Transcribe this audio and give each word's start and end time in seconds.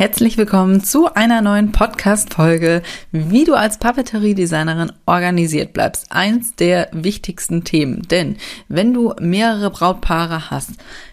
Herzlich 0.00 0.38
willkommen 0.38 0.82
zu 0.82 1.12
einer 1.12 1.42
neuen 1.42 1.72
Podcast-Folge, 1.72 2.80
wie 3.12 3.44
du 3.44 3.52
als 3.52 3.76
Papeterie-Designerin 3.76 4.92
organisiert 5.04 5.74
bleibst. 5.74 6.10
Eins 6.10 6.56
der 6.56 6.88
wichtigsten 6.92 7.64
Themen. 7.64 8.08
Denn 8.08 8.38
wenn 8.68 8.94
du 8.94 9.12
mehrere 9.20 9.68
Brautpaare 9.68 10.50
hast, 10.50 10.70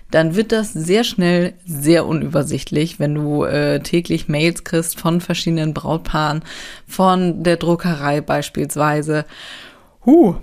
dann 0.10 0.38
wird 0.38 0.54
das 0.54 0.72
sehr 0.72 1.04
schnell 1.04 1.54
sehr 1.66 2.06
unübersichtlich, 2.06 2.98
wenn 2.98 3.14
du 3.14 3.44
äh, 3.44 3.82
täglich 3.82 4.30
Mails 4.30 4.64
kriegst 4.64 4.98
von 4.98 5.20
verschiedenen 5.20 5.74
Brautpaaren, 5.74 6.42
von 6.88 7.44
der 7.44 7.58
Druckerei 7.58 8.22
beispielsweise. 8.22 9.26
Huh, 10.06 10.36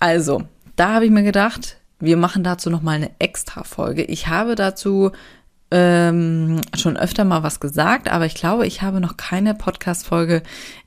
also, 0.00 0.42
da 0.74 0.94
habe 0.94 1.04
ich 1.04 1.12
mir 1.12 1.22
gedacht, 1.22 1.76
wir 2.00 2.16
machen 2.16 2.42
dazu 2.42 2.68
nochmal 2.68 2.96
eine 2.96 3.12
extra 3.20 3.62
Folge. 3.62 4.02
Ich 4.02 4.26
habe 4.26 4.56
dazu 4.56 5.12
ähm, 5.72 6.60
schon 6.76 6.96
öfter 6.96 7.24
mal 7.24 7.42
was 7.42 7.58
gesagt, 7.58 8.10
aber 8.10 8.26
ich 8.26 8.34
glaube, 8.34 8.66
ich 8.66 8.82
habe 8.82 9.00
noch 9.00 9.16
keine 9.16 9.54
Podcast-Folge 9.54 10.42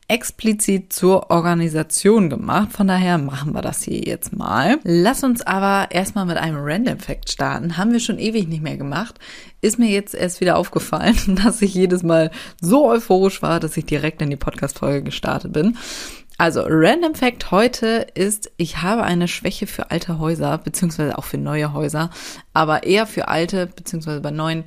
explizit 0.08 0.94
zur 0.94 1.32
Organisation 1.32 2.30
gemacht. 2.30 2.72
Von 2.72 2.88
daher 2.88 3.18
machen 3.18 3.54
wir 3.54 3.64
das 3.64 3.82
hier 3.82 4.02
jetzt 4.02 4.36
mal. 4.36 4.78
Lass 4.84 5.24
uns 5.24 5.42
aber 5.42 5.88
erstmal 5.90 6.28
mit 6.28 6.38
einem 6.38 6.58
Random 6.60 7.00
Fact 7.00 7.32
starten. 7.32 7.78
Haben 7.78 7.92
wir 7.92 8.00
schon 8.00 8.20
ewig 8.20 8.48
nicht 8.48 8.62
mehr 8.62 8.78
gemacht. 8.78 9.18
Ist 9.62 9.80
mir 9.80 9.90
jetzt 9.90 10.14
erst 10.14 10.42
wieder 10.42 10.58
aufgefallen, 10.58 11.40
dass 11.44 11.62
ich 11.64 11.74
jedes 11.74 12.04
Mal 12.04 12.30
so 12.62 12.88
euphorisch 12.88 13.42
war, 13.42 13.60
dass 13.60 13.78
ich 13.78 13.86
direkt 13.86 14.22
in 14.22 14.30
die 14.30 14.36
Podcast-Folge 14.36 15.04
gestartet 15.04 15.54
bin. 15.54 15.76
Also, 16.38 16.66
Random 16.68 17.16
Fact 17.16 17.52
heute 17.52 18.08
ist, 18.14 18.52
ich 18.58 18.82
habe 18.82 19.04
eine 19.04 19.30
Schwäche 19.30 19.68
für 19.68 19.90
alte 19.92 20.20
Häuser, 20.20 20.58
beziehungsweise 20.58 21.18
auch 21.18 21.24
für 21.24 21.38
neue 21.38 21.72
Häuser, 21.72 22.10
aber 22.54 22.84
eher 22.84 23.08
für 23.08 23.30
alte, 23.30 23.68
beziehungsweise 23.68 24.20
bei 24.20 24.32
neuen 24.32 24.66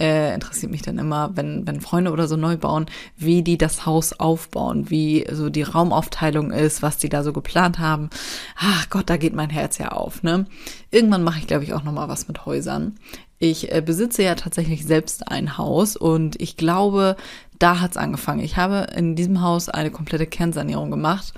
äh, 0.00 0.32
interessiert 0.32 0.72
mich 0.72 0.80
dann 0.80 0.98
immer, 0.98 1.36
wenn, 1.36 1.66
wenn 1.66 1.82
Freunde 1.82 2.10
oder 2.10 2.26
so 2.26 2.36
neu 2.36 2.56
bauen, 2.56 2.86
wie 3.18 3.42
die 3.42 3.58
das 3.58 3.84
Haus 3.84 4.14
aufbauen, 4.18 4.88
wie 4.88 5.26
so 5.30 5.50
die 5.50 5.62
Raumaufteilung 5.62 6.52
ist, 6.52 6.80
was 6.80 6.96
die 6.96 7.10
da 7.10 7.22
so 7.22 7.34
geplant 7.34 7.78
haben. 7.78 8.08
Ach 8.56 8.88
Gott, 8.88 9.10
da 9.10 9.18
geht 9.18 9.34
mein 9.34 9.50
Herz 9.50 9.76
ja 9.76 9.88
auf, 9.88 10.22
ne? 10.22 10.46
Irgendwann 10.90 11.22
mache 11.22 11.38
ich, 11.40 11.46
glaube 11.46 11.64
ich, 11.64 11.74
auch 11.74 11.84
nochmal 11.84 12.08
was 12.08 12.28
mit 12.28 12.46
Häusern. 12.46 12.96
Ich 13.38 13.72
äh, 13.72 13.82
besitze 13.82 14.22
ja 14.22 14.34
tatsächlich 14.34 14.86
selbst 14.86 15.28
ein 15.28 15.58
Haus 15.58 15.96
und 15.96 16.40
ich 16.40 16.56
glaube, 16.56 17.16
da 17.60 17.80
hat's 17.80 17.96
angefangen. 17.96 18.40
Ich 18.40 18.56
habe 18.56 18.88
in 18.96 19.14
diesem 19.14 19.42
Haus 19.42 19.68
eine 19.68 19.90
komplette 19.90 20.26
Kernsanierung 20.26 20.90
gemacht. 20.90 21.32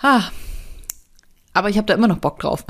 Ah, 0.00 0.30
aber 1.52 1.68
ich 1.68 1.76
habe 1.76 1.86
da 1.86 1.94
immer 1.94 2.08
noch 2.08 2.18
Bock 2.18 2.38
drauf. 2.38 2.64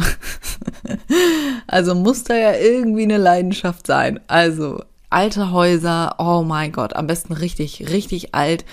also 1.66 1.94
muss 1.94 2.24
da 2.24 2.34
ja 2.34 2.54
irgendwie 2.54 3.04
eine 3.04 3.18
Leidenschaft 3.18 3.86
sein. 3.86 4.18
Also 4.26 4.82
alte 5.10 5.52
Häuser, 5.52 6.16
oh 6.18 6.42
mein 6.42 6.72
Gott, 6.72 6.96
am 6.96 7.06
besten 7.06 7.34
richtig, 7.34 7.90
richtig 7.90 8.34
alt. 8.34 8.64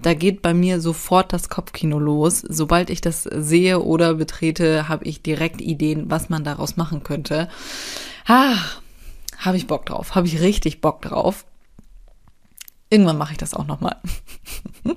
Da 0.00 0.14
geht 0.14 0.42
bei 0.42 0.54
mir 0.54 0.80
sofort 0.80 1.32
das 1.32 1.48
Kopfkino 1.48 1.98
los. 1.98 2.40
Sobald 2.40 2.90
ich 2.90 3.00
das 3.00 3.24
sehe 3.24 3.80
oder 3.80 4.14
betrete, 4.14 4.88
habe 4.88 5.04
ich 5.04 5.22
direkt 5.22 5.60
Ideen, 5.60 6.10
was 6.10 6.28
man 6.28 6.44
daraus 6.44 6.76
machen 6.76 7.02
könnte. 7.02 7.48
Ah, 8.26 8.56
habe 9.38 9.56
ich 9.56 9.66
Bock 9.66 9.86
drauf, 9.86 10.14
habe 10.14 10.26
ich 10.26 10.40
richtig 10.40 10.80
Bock 10.80 11.02
drauf. 11.02 11.44
Irgendwann 12.88 13.18
mache 13.18 13.32
ich 13.32 13.38
das 13.38 13.54
auch 13.54 13.66
nochmal. 13.66 13.96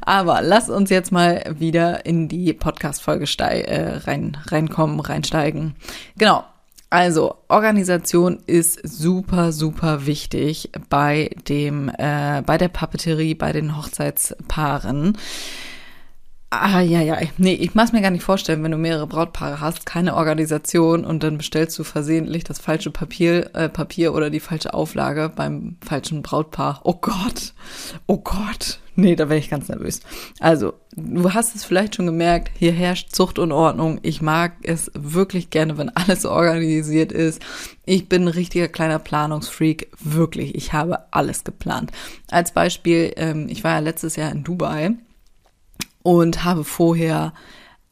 Aber 0.00 0.42
lass 0.42 0.70
uns 0.70 0.90
jetzt 0.90 1.12
mal 1.12 1.44
wieder 1.58 2.06
in 2.06 2.28
die 2.28 2.52
Podcast-Folge 2.52 3.26
äh, 3.38 3.96
rein, 3.98 4.36
reinkommen, 4.46 5.00
reinsteigen. 5.00 5.74
Genau. 6.16 6.44
Also, 6.90 7.34
Organisation 7.48 8.38
ist 8.46 8.80
super, 8.82 9.52
super 9.52 10.06
wichtig 10.06 10.70
bei 10.88 11.30
dem, 11.46 11.90
äh, 11.90 12.42
bei 12.46 12.56
der 12.56 12.68
Papeterie, 12.68 13.34
bei 13.34 13.52
den 13.52 13.76
Hochzeitspaaren. 13.76 15.18
Ah, 16.50 16.80
ja, 16.80 17.02
ja. 17.02 17.18
Nee, 17.36 17.52
ich 17.52 17.74
mach's 17.74 17.92
mir 17.92 18.00
gar 18.00 18.10
nicht 18.10 18.22
vorstellen, 18.22 18.62
wenn 18.64 18.70
du 18.70 18.78
mehrere 18.78 19.06
Brautpaare 19.06 19.60
hast, 19.60 19.84
keine 19.84 20.14
Organisation 20.14 21.04
und 21.04 21.22
dann 21.22 21.36
bestellst 21.36 21.78
du 21.78 21.84
versehentlich 21.84 22.42
das 22.42 22.58
falsche 22.58 22.90
Papier, 22.90 23.54
äh, 23.54 23.68
Papier 23.68 24.14
oder 24.14 24.30
die 24.30 24.40
falsche 24.40 24.72
Auflage 24.72 25.28
beim 25.28 25.76
falschen 25.84 26.22
Brautpaar. 26.22 26.80
Oh 26.84 26.94
Gott. 26.94 27.52
Oh 28.06 28.16
Gott. 28.16 28.80
Nee, 28.96 29.14
da 29.14 29.28
wäre 29.28 29.38
ich 29.38 29.50
ganz 29.50 29.68
nervös. 29.68 30.00
Also, 30.40 30.72
du 30.96 31.34
hast 31.34 31.54
es 31.54 31.64
vielleicht 31.64 31.96
schon 31.96 32.06
gemerkt, 32.06 32.50
hier 32.58 32.72
herrscht 32.72 33.14
Zucht 33.14 33.38
und 33.38 33.52
Ordnung. 33.52 34.00
Ich 34.02 34.22
mag 34.22 34.52
es 34.62 34.90
wirklich 34.94 35.50
gerne, 35.50 35.76
wenn 35.76 35.90
alles 35.90 36.24
organisiert 36.24 37.12
ist. 37.12 37.42
Ich 37.84 38.08
bin 38.08 38.22
ein 38.22 38.28
richtiger 38.28 38.68
kleiner 38.68 38.98
Planungsfreak. 38.98 39.90
Wirklich. 40.00 40.54
Ich 40.54 40.72
habe 40.72 41.00
alles 41.10 41.44
geplant. 41.44 41.92
Als 42.30 42.52
Beispiel, 42.52 43.12
ähm, 43.16 43.48
ich 43.50 43.64
war 43.64 43.72
ja 43.72 43.78
letztes 43.80 44.16
Jahr 44.16 44.32
in 44.32 44.44
Dubai 44.44 44.96
und 46.02 46.44
habe 46.44 46.64
vorher 46.64 47.32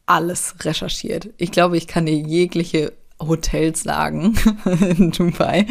alles 0.06 0.54
recherchiert. 0.60 1.30
Ich 1.36 1.50
glaube, 1.50 1.76
ich 1.76 1.86
kann 1.86 2.06
dir 2.06 2.16
jegliche 2.16 2.92
Hotels 3.18 3.82
sagen 3.82 4.34
in 4.80 5.10
Dubai. 5.10 5.66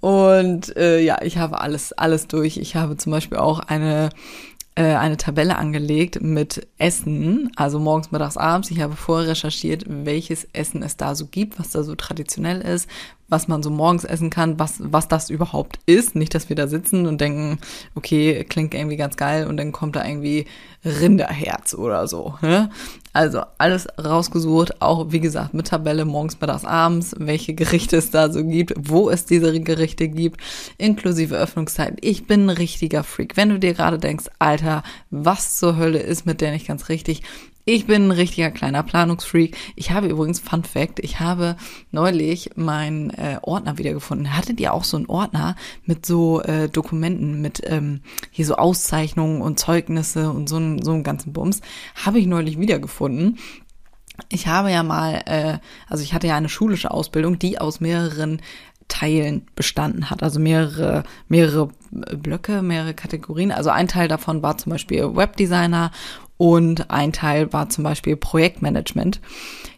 Und 0.00 0.76
äh, 0.76 1.00
ja, 1.00 1.20
ich 1.22 1.38
habe 1.38 1.60
alles, 1.60 1.92
alles 1.92 2.28
durch. 2.28 2.56
Ich 2.56 2.76
habe 2.76 2.96
zum 2.96 3.12
Beispiel 3.12 3.38
auch 3.38 3.58
eine 3.60 4.10
äh, 4.76 4.94
eine 4.94 5.16
Tabelle 5.16 5.56
angelegt 5.56 6.22
mit 6.22 6.66
Essen, 6.78 7.50
also 7.56 7.78
morgens, 7.78 8.12
mittags, 8.12 8.36
abends. 8.36 8.70
Ich 8.70 8.80
habe 8.80 8.94
vorher 8.94 9.30
recherchiert, 9.30 9.84
welches 9.86 10.48
Essen 10.52 10.82
es 10.82 10.96
da 10.96 11.14
so 11.14 11.26
gibt, 11.26 11.58
was 11.58 11.70
da 11.70 11.82
so 11.82 11.96
traditionell 11.96 12.60
ist, 12.60 12.88
was 13.30 13.48
man 13.48 13.62
so 13.62 13.70
morgens 13.70 14.04
essen 14.04 14.28
kann, 14.28 14.58
was, 14.58 14.74
was 14.80 15.08
das 15.08 15.30
überhaupt 15.30 15.78
ist. 15.86 16.14
Nicht, 16.14 16.34
dass 16.34 16.48
wir 16.48 16.56
da 16.56 16.66
sitzen 16.66 17.06
und 17.06 17.20
denken, 17.20 17.58
okay, 17.94 18.44
klingt 18.44 18.74
irgendwie 18.74 18.96
ganz 18.96 19.16
geil 19.16 19.46
und 19.46 19.56
dann 19.56 19.72
kommt 19.72 19.96
da 19.96 20.04
irgendwie 20.04 20.46
Rinderherz 20.84 21.74
oder 21.74 22.06
so. 22.08 22.34
Ne? 22.42 22.70
Also 23.12 23.42
alles 23.58 23.86
rausgesucht, 24.02 24.80
auch 24.82 25.10
wie 25.10 25.20
gesagt 25.20 25.54
mit 25.54 25.68
Tabelle 25.68 26.04
morgens, 26.04 26.40
mittags, 26.40 26.64
abends, 26.64 27.14
welche 27.18 27.54
Gerichte 27.54 27.96
es 27.96 28.10
da 28.10 28.32
so 28.32 28.44
gibt, 28.44 28.74
wo 28.76 29.10
es 29.10 29.24
diese 29.24 29.60
Gerichte 29.60 30.08
gibt, 30.08 30.40
inklusive 30.78 31.36
Öffnungszeit. 31.36 31.98
Ich 32.00 32.26
bin 32.26 32.46
ein 32.46 32.50
richtiger 32.50 33.04
Freak. 33.04 33.36
Wenn 33.36 33.48
du 33.48 33.58
dir 33.58 33.74
gerade 33.74 33.98
denkst, 33.98 34.26
Alter, 34.38 34.82
was 35.10 35.56
zur 35.56 35.76
Hölle 35.76 35.98
ist 35.98 36.26
mit 36.26 36.40
der 36.40 36.52
nicht 36.52 36.66
ganz 36.66 36.88
richtig, 36.88 37.22
ich 37.74 37.86
bin 37.86 38.08
ein 38.08 38.10
richtiger 38.10 38.50
kleiner 38.50 38.82
Planungsfreak. 38.82 39.56
Ich 39.76 39.92
habe 39.92 40.08
übrigens, 40.08 40.40
Fun 40.40 40.64
Fact, 40.64 40.98
ich 40.98 41.20
habe 41.20 41.56
neulich 41.92 42.50
meinen 42.56 43.10
äh, 43.10 43.38
Ordner 43.42 43.78
wiedergefunden. 43.78 44.36
Hattet 44.36 44.58
ihr 44.58 44.74
auch 44.74 44.82
so 44.82 44.96
einen 44.96 45.06
Ordner 45.06 45.54
mit 45.84 46.04
so 46.04 46.42
äh, 46.42 46.68
Dokumenten, 46.68 47.40
mit 47.40 47.62
ähm, 47.64 48.00
hier 48.32 48.44
so 48.44 48.56
Auszeichnungen 48.56 49.40
und 49.40 49.60
Zeugnisse 49.60 50.30
und 50.30 50.48
so, 50.48 50.56
einen 50.56 50.82
so 50.82 50.90
einen 50.90 51.04
ganzen 51.04 51.32
Bums? 51.32 51.60
Habe 51.94 52.18
ich 52.18 52.26
neulich 52.26 52.58
wiedergefunden. 52.58 53.38
Ich 54.28 54.48
habe 54.48 54.72
ja 54.72 54.82
mal, 54.82 55.22
äh, 55.26 55.58
also 55.88 56.02
ich 56.02 56.12
hatte 56.12 56.26
ja 56.26 56.36
eine 56.36 56.48
schulische 56.48 56.90
Ausbildung, 56.90 57.38
die 57.38 57.60
aus 57.60 57.78
mehreren 57.78 58.42
Teilen 58.88 59.46
bestanden 59.54 60.10
hat. 60.10 60.24
Also 60.24 60.40
mehrere, 60.40 61.04
mehrere 61.28 61.68
Blöcke, 61.92 62.62
mehrere 62.62 62.94
Kategorien. 62.94 63.52
Also 63.52 63.70
ein 63.70 63.86
Teil 63.86 64.08
davon 64.08 64.42
war 64.42 64.58
zum 64.58 64.72
Beispiel 64.72 65.14
Webdesigner 65.14 65.92
und 66.40 66.90
ein 66.90 67.12
Teil 67.12 67.52
war 67.52 67.68
zum 67.68 67.84
Beispiel 67.84 68.16
Projektmanagement. 68.16 69.20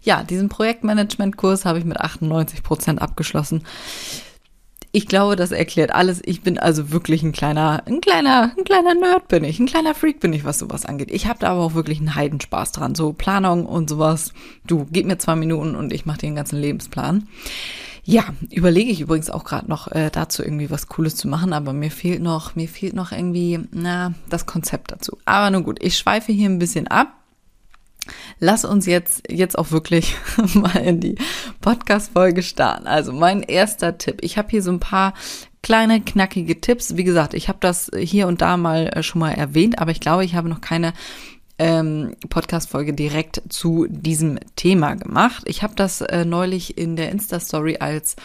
Ja, 0.00 0.22
diesen 0.22 0.48
Projektmanagement-Kurs 0.48 1.64
habe 1.64 1.80
ich 1.80 1.84
mit 1.84 1.98
98 1.98 2.62
Prozent 2.62 3.02
abgeschlossen. 3.02 3.64
Ich 4.92 5.08
glaube, 5.08 5.34
das 5.34 5.50
erklärt 5.50 5.92
alles. 5.92 6.22
Ich 6.24 6.42
bin 6.42 6.60
also 6.60 6.92
wirklich 6.92 7.24
ein 7.24 7.32
kleiner, 7.32 7.82
ein 7.86 8.00
kleiner, 8.00 8.52
ein 8.56 8.62
kleiner 8.62 8.94
Nerd 8.94 9.26
bin 9.26 9.42
ich, 9.42 9.58
ein 9.58 9.66
kleiner 9.66 9.92
Freak 9.92 10.20
bin 10.20 10.32
ich, 10.32 10.44
was 10.44 10.60
sowas 10.60 10.86
angeht. 10.86 11.10
Ich 11.10 11.26
habe 11.26 11.40
da 11.40 11.48
aber 11.48 11.62
auch 11.62 11.74
wirklich 11.74 11.98
einen 11.98 12.14
Heidenspaß 12.14 12.70
dran. 12.70 12.94
So 12.94 13.12
Planung 13.12 13.66
und 13.66 13.90
sowas. 13.90 14.32
Du, 14.64 14.86
gib 14.88 15.06
mir 15.06 15.18
zwei 15.18 15.34
Minuten 15.34 15.74
und 15.74 15.92
ich 15.92 16.06
mache 16.06 16.18
dir 16.18 16.28
den 16.28 16.36
ganzen 16.36 16.60
Lebensplan. 16.60 17.26
Ja, 18.04 18.25
überlege 18.50 18.90
ich 18.90 19.00
übrigens 19.00 19.31
auch 19.31 19.44
gerade 19.44 19.69
noch 19.69 19.90
äh, 19.93 20.10
dazu 20.10 20.43
irgendwie 20.43 20.70
was 20.70 20.88
Cooles 20.88 21.14
zu 21.14 21.28
machen, 21.28 21.52
aber 21.52 21.72
mir 21.72 21.90
fehlt 21.90 22.20
noch, 22.20 22.56
mir 22.56 22.69
fehlt 22.69 22.94
noch 22.94 23.12
irgendwie, 23.12 23.60
na, 23.70 24.14
das 24.28 24.44
Konzept 24.44 24.90
dazu. 24.90 25.19
Aber 25.25 25.50
nun 25.50 25.62
gut, 25.62 25.78
ich 25.81 25.96
schweife 25.96 26.32
hier 26.32 26.50
ein 26.50 26.58
bisschen 26.58 26.88
ab. 26.88 27.14
Lass 28.40 28.64
uns 28.64 28.87
jetzt, 28.87 29.31
jetzt 29.31 29.56
auch 29.56 29.70
wirklich 29.70 30.16
mal 30.54 30.76
in 30.78 30.99
die 30.99 31.14
Podcast-Folge 31.60 32.43
starten. 32.43 32.88
Also 32.88 33.12
mein 33.12 33.43
erster 33.43 33.96
Tipp. 33.99 34.19
Ich 34.22 34.37
habe 34.37 34.48
hier 34.50 34.62
so 34.62 34.72
ein 34.72 34.81
paar 34.81 35.14
kleine, 35.62 36.00
knackige 36.00 36.60
Tipps. 36.60 36.96
Wie 36.96 37.05
gesagt, 37.05 37.34
ich 37.34 37.48
habe 37.48 37.58
das 37.60 37.88
hier 37.96 38.26
und 38.26 38.43
da 38.43 38.56
mal 38.56 38.88
äh, 38.88 39.05
schon 39.05 39.20
mal 39.20 39.31
erwähnt, 39.31 39.78
aber 39.78 39.93
ich 39.93 40.00
glaube, 40.00 40.25
ich 40.25 40.34
habe 40.34 40.48
noch 40.48 40.60
keine 40.60 40.93
ähm, 41.62 42.16
Podcast-Folge 42.28 42.92
direkt 42.92 43.40
zu 43.48 43.86
diesem 43.88 44.38
Thema 44.56 44.94
gemacht. 44.94 45.44
Ich 45.46 45.62
habe 45.62 45.74
das 45.76 46.00
äh, 46.00 46.24
neulich 46.24 46.76
in 46.76 46.96
der 46.96 47.10
Insta-Story 47.12 47.76
als 47.78 48.16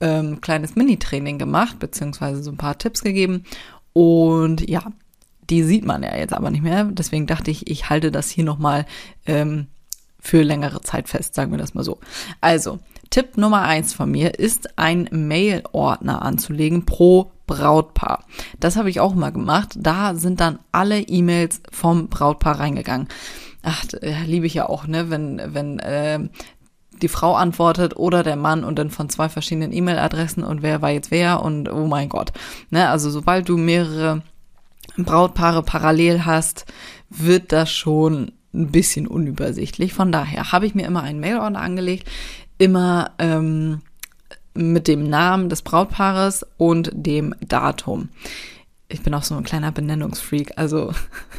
ähm, 0.00 0.40
kleines 0.40 0.76
Mini-Training 0.76 1.38
gemacht, 1.38 1.80
beziehungsweise 1.80 2.42
so 2.44 2.52
ein 2.52 2.56
paar 2.56 2.78
Tipps 2.78 3.02
gegeben. 3.02 3.42
Und 3.92 4.68
ja, 4.68 4.92
die 5.50 5.64
sieht 5.64 5.84
man 5.84 6.04
ja 6.04 6.16
jetzt 6.16 6.32
aber 6.32 6.50
nicht 6.50 6.62
mehr. 6.62 6.84
Deswegen 6.84 7.26
dachte 7.26 7.50
ich, 7.50 7.68
ich 7.68 7.90
halte 7.90 8.12
das 8.12 8.30
hier 8.30 8.44
nochmal 8.44 8.86
ähm, 9.26 9.66
für 10.20 10.42
längere 10.42 10.80
Zeit 10.80 11.08
fest, 11.08 11.34
sagen 11.34 11.50
wir 11.50 11.58
das 11.58 11.74
mal 11.74 11.84
so. 11.84 11.98
Also, 12.40 12.78
Tipp 13.10 13.36
Nummer 13.36 13.62
eins 13.62 13.94
von 13.94 14.10
mir 14.10 14.38
ist, 14.38 14.78
ein 14.78 15.08
Mail-Ordner 15.10 16.22
anzulegen 16.22 16.86
pro 16.86 17.32
Brautpaar. 17.46 18.24
Das 18.60 18.76
habe 18.76 18.90
ich 18.90 19.00
auch 19.00 19.14
mal 19.14 19.30
gemacht. 19.30 19.74
Da 19.76 20.14
sind 20.14 20.40
dann 20.40 20.58
alle 20.72 21.00
E-Mails 21.00 21.60
vom 21.70 22.08
Brautpaar 22.08 22.60
reingegangen. 22.60 23.08
Ach, 23.62 23.84
äh, 24.00 24.24
liebe 24.24 24.46
ich 24.46 24.54
ja 24.54 24.68
auch, 24.68 24.86
ne, 24.86 25.10
wenn, 25.10 25.40
wenn 25.54 25.78
äh, 25.78 26.20
die 27.02 27.08
Frau 27.08 27.34
antwortet 27.34 27.96
oder 27.96 28.22
der 28.22 28.36
Mann 28.36 28.64
und 28.64 28.78
dann 28.78 28.90
von 28.90 29.08
zwei 29.08 29.28
verschiedenen 29.28 29.72
E-Mail-Adressen 29.72 30.44
und 30.44 30.62
wer 30.62 30.82
war 30.82 30.90
jetzt 30.90 31.10
wer 31.10 31.42
und 31.42 31.70
oh 31.70 31.86
mein 31.86 32.08
Gott. 32.08 32.32
Ne, 32.70 32.88
also 32.88 33.10
sobald 33.10 33.48
du 33.48 33.56
mehrere 33.56 34.22
Brautpaare 34.96 35.62
parallel 35.62 36.24
hast, 36.24 36.64
wird 37.10 37.52
das 37.52 37.70
schon 37.70 38.32
ein 38.54 38.70
bisschen 38.70 39.06
unübersichtlich. 39.06 39.92
Von 39.92 40.12
daher 40.12 40.52
habe 40.52 40.66
ich 40.66 40.74
mir 40.74 40.86
immer 40.86 41.02
einen 41.02 41.20
Mail-Ordner 41.20 41.60
angelegt, 41.60 42.08
immer 42.58 43.10
ähm, 43.18 43.82
mit 44.56 44.88
dem 44.88 45.08
Namen 45.08 45.48
des 45.48 45.62
Brautpaares 45.62 46.46
und 46.56 46.90
dem 46.92 47.34
Datum. 47.40 48.08
Ich 48.88 49.02
bin 49.02 49.14
auch 49.14 49.22
so 49.22 49.34
ein 49.34 49.44
kleiner 49.44 49.72
Benennungsfreak, 49.72 50.52
also 50.56 50.92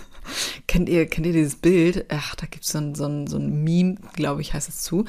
kennt 0.68 0.90
ihr, 0.90 1.06
kennt 1.08 1.26
ihr 1.26 1.34
dieses 1.34 1.56
Bild? 1.56 2.06
Ach, 2.10 2.36
da 2.36 2.46
gibt's 2.46 2.72
so 2.72 2.78
ein, 2.78 2.96
so 2.96 3.06
ein, 3.06 3.28
so 3.28 3.38
ein 3.38 3.64
Meme, 3.64 3.96
glaube 4.14 4.42
ich, 4.42 4.54
heißt 4.54 4.70
es 4.70 4.82
zu, 4.82 5.06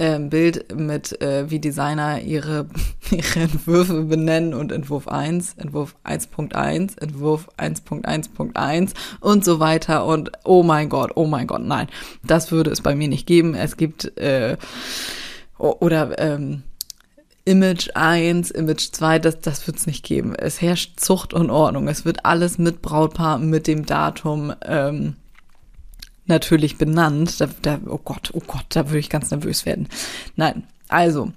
äh, 0.00 0.18
Bild 0.18 0.74
mit, 0.74 1.20
äh, 1.20 1.50
wie 1.50 1.58
Designer 1.58 2.22
ihre, 2.22 2.66
ihre 3.10 3.40
Entwürfe 3.40 4.02
benennen 4.02 4.54
und 4.54 4.72
Entwurf 4.72 5.08
1, 5.08 5.54
Entwurf 5.58 5.94
1.1, 6.04 6.98
Entwurf 7.00 7.48
1.1.1 7.58 8.92
und 9.20 9.44
so 9.44 9.60
weiter. 9.60 10.06
Und 10.06 10.32
oh 10.44 10.62
mein 10.62 10.88
Gott, 10.88 11.12
oh 11.16 11.26
mein 11.26 11.46
Gott, 11.46 11.62
nein, 11.62 11.88
das 12.24 12.50
würde 12.50 12.70
es 12.70 12.80
bei 12.80 12.94
mir 12.94 13.08
nicht 13.08 13.26
geben. 13.26 13.54
Es 13.54 13.76
gibt, 13.76 14.16
äh, 14.16 14.56
oder, 15.58 16.18
ähm, 16.18 16.62
Image 17.44 17.90
1, 17.94 18.50
Image 18.50 18.92
2, 18.92 19.18
das, 19.18 19.40
das 19.40 19.66
wird 19.66 19.78
es 19.78 19.86
nicht 19.86 20.04
geben. 20.04 20.34
Es 20.34 20.60
herrscht 20.60 21.00
Zucht 21.00 21.32
und 21.32 21.50
Ordnung. 21.50 21.88
Es 21.88 22.04
wird 22.04 22.24
alles 22.24 22.58
mit 22.58 22.82
Brautpaar, 22.82 23.38
mit 23.38 23.66
dem 23.66 23.86
Datum 23.86 24.52
ähm, 24.62 25.16
natürlich 26.26 26.78
benannt. 26.78 27.40
Da, 27.40 27.48
da, 27.62 27.78
oh 27.86 28.00
Gott, 28.02 28.30
oh 28.34 28.42
Gott, 28.46 28.66
da 28.70 28.88
würde 28.88 28.98
ich 28.98 29.10
ganz 29.10 29.30
nervös 29.30 29.66
werden. 29.66 29.88
Nein, 30.36 30.64
also 30.88 31.32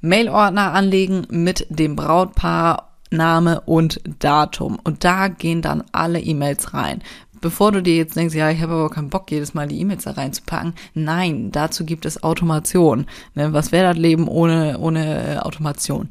Mailordner 0.00 0.72
anlegen 0.72 1.26
mit 1.28 1.66
dem 1.70 1.96
Brautpaar, 1.96 2.96
Name 3.10 3.62
und 3.62 4.00
Datum. 4.18 4.78
Und 4.84 5.04
da 5.04 5.28
gehen 5.28 5.62
dann 5.62 5.84
alle 5.92 6.20
E-Mails 6.20 6.74
rein. 6.74 7.02
Bevor 7.40 7.72
du 7.72 7.82
dir 7.82 7.96
jetzt 7.96 8.16
denkst, 8.16 8.34
ja, 8.34 8.50
ich 8.50 8.60
habe 8.60 8.74
aber 8.74 8.90
keinen 8.90 9.10
Bock, 9.10 9.30
jedes 9.30 9.54
Mal 9.54 9.68
die 9.68 9.80
E-Mails 9.80 10.04
da 10.04 10.12
reinzupacken. 10.12 10.74
Nein, 10.94 11.50
dazu 11.52 11.84
gibt 11.84 12.06
es 12.06 12.22
Automation. 12.22 13.06
Ne, 13.34 13.52
was 13.52 13.72
wäre 13.72 13.88
das 13.88 13.96
Leben 13.96 14.28
ohne, 14.28 14.78
ohne 14.78 15.34
äh, 15.34 15.38
Automation? 15.38 16.08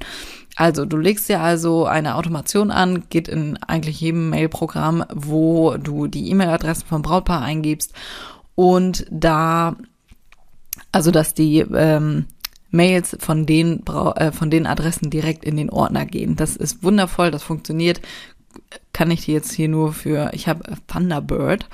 Also, 0.56 0.86
du 0.86 0.98
legst 0.98 1.30
dir 1.30 1.40
also 1.40 1.86
eine 1.86 2.16
Automation 2.16 2.72
an, 2.72 3.04
geht 3.10 3.28
in 3.28 3.58
eigentlich 3.58 4.02
jedem 4.02 4.32
Mail-Programm, 4.32 5.06
wo 5.14 5.78
du 5.78 6.08
die 6.08 6.32
E-Mail-Adressen 6.32 6.88
vom 6.88 7.04
Brautpaar 7.04 7.44
eingibst 7.44 7.94
und 8.56 9.06
da, 9.12 9.76
also 10.92 11.12
dass 11.12 11.36
die 11.36 11.60
ähm, 11.60 12.26
Mails 12.72 13.16
von 13.20 13.46
den, 13.46 13.86
äh, 13.86 14.32
von 14.32 14.50
den 14.50 14.66
Adressen 14.66 15.10
direkt 15.10 15.46
in 15.46 15.58
den 15.58 15.70
Ordner 15.70 16.06
gehen. 16.06 16.36
Das 16.36 16.56
ist 16.56 16.84
wundervoll, 16.84 17.32
das 17.32 17.44
funktioniert. 17.44 18.02
Kann 18.94 19.12
ich 19.12 19.26
dir 19.26 19.36
jetzt 19.36 19.52
hier 19.52 19.70
nur 19.70 19.94
für, 19.94 20.32
ich 20.34 20.48
habe 20.48 20.64
Thunderbird. 20.88 21.68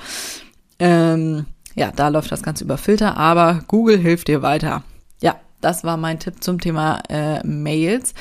Ähm, 0.80 1.46
ja, 1.76 1.92
da 1.92 2.10
läuft 2.10 2.32
das 2.32 2.44
Ganze 2.44 2.64
über 2.64 2.78
Filter, 2.78 3.18
aber 3.18 3.64
Google 3.68 3.98
hilft 3.98 4.28
dir 4.28 4.42
weiter. 4.42 4.84
Ja, 5.22 5.40
das 5.62 5.84
war 5.84 5.98
mein 5.98 6.20
Tipp 6.20 6.44
zum 6.44 6.60
Thema 6.60 7.02
äh, 7.10 7.46
Mails. 7.46 8.14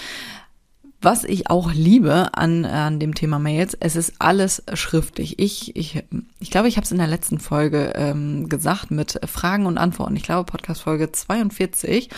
Was 1.05 1.25
ich 1.25 1.50
auch 1.50 1.73
liebe 1.73 2.32
an, 2.32 2.64
an 2.64 3.00
dem 3.00 3.17
Thema 3.17 3.41
Mails, 3.41 3.76
es 3.81 3.97
ist 3.97 4.14
alles 4.20 4.62
schriftlich. 4.73 5.41
Ich, 5.41 5.75
ich, 5.75 6.05
ich 6.38 6.50
glaube, 6.53 6.69
ich 6.69 6.76
habe 6.76 6.85
es 6.85 6.93
in 6.93 6.99
der 6.99 7.09
letzten 7.09 7.41
Folge 7.41 7.93
ähm, 7.97 8.49
gesagt 8.49 8.93
mit 8.93 9.19
Fragen 9.26 9.67
und 9.67 9.79
Antworten. 9.79 10.14
Ich 10.14 10.23
glaube, 10.23 10.50
Podcast 10.50 10.82
Folge 10.82 11.11
42. 11.11 12.09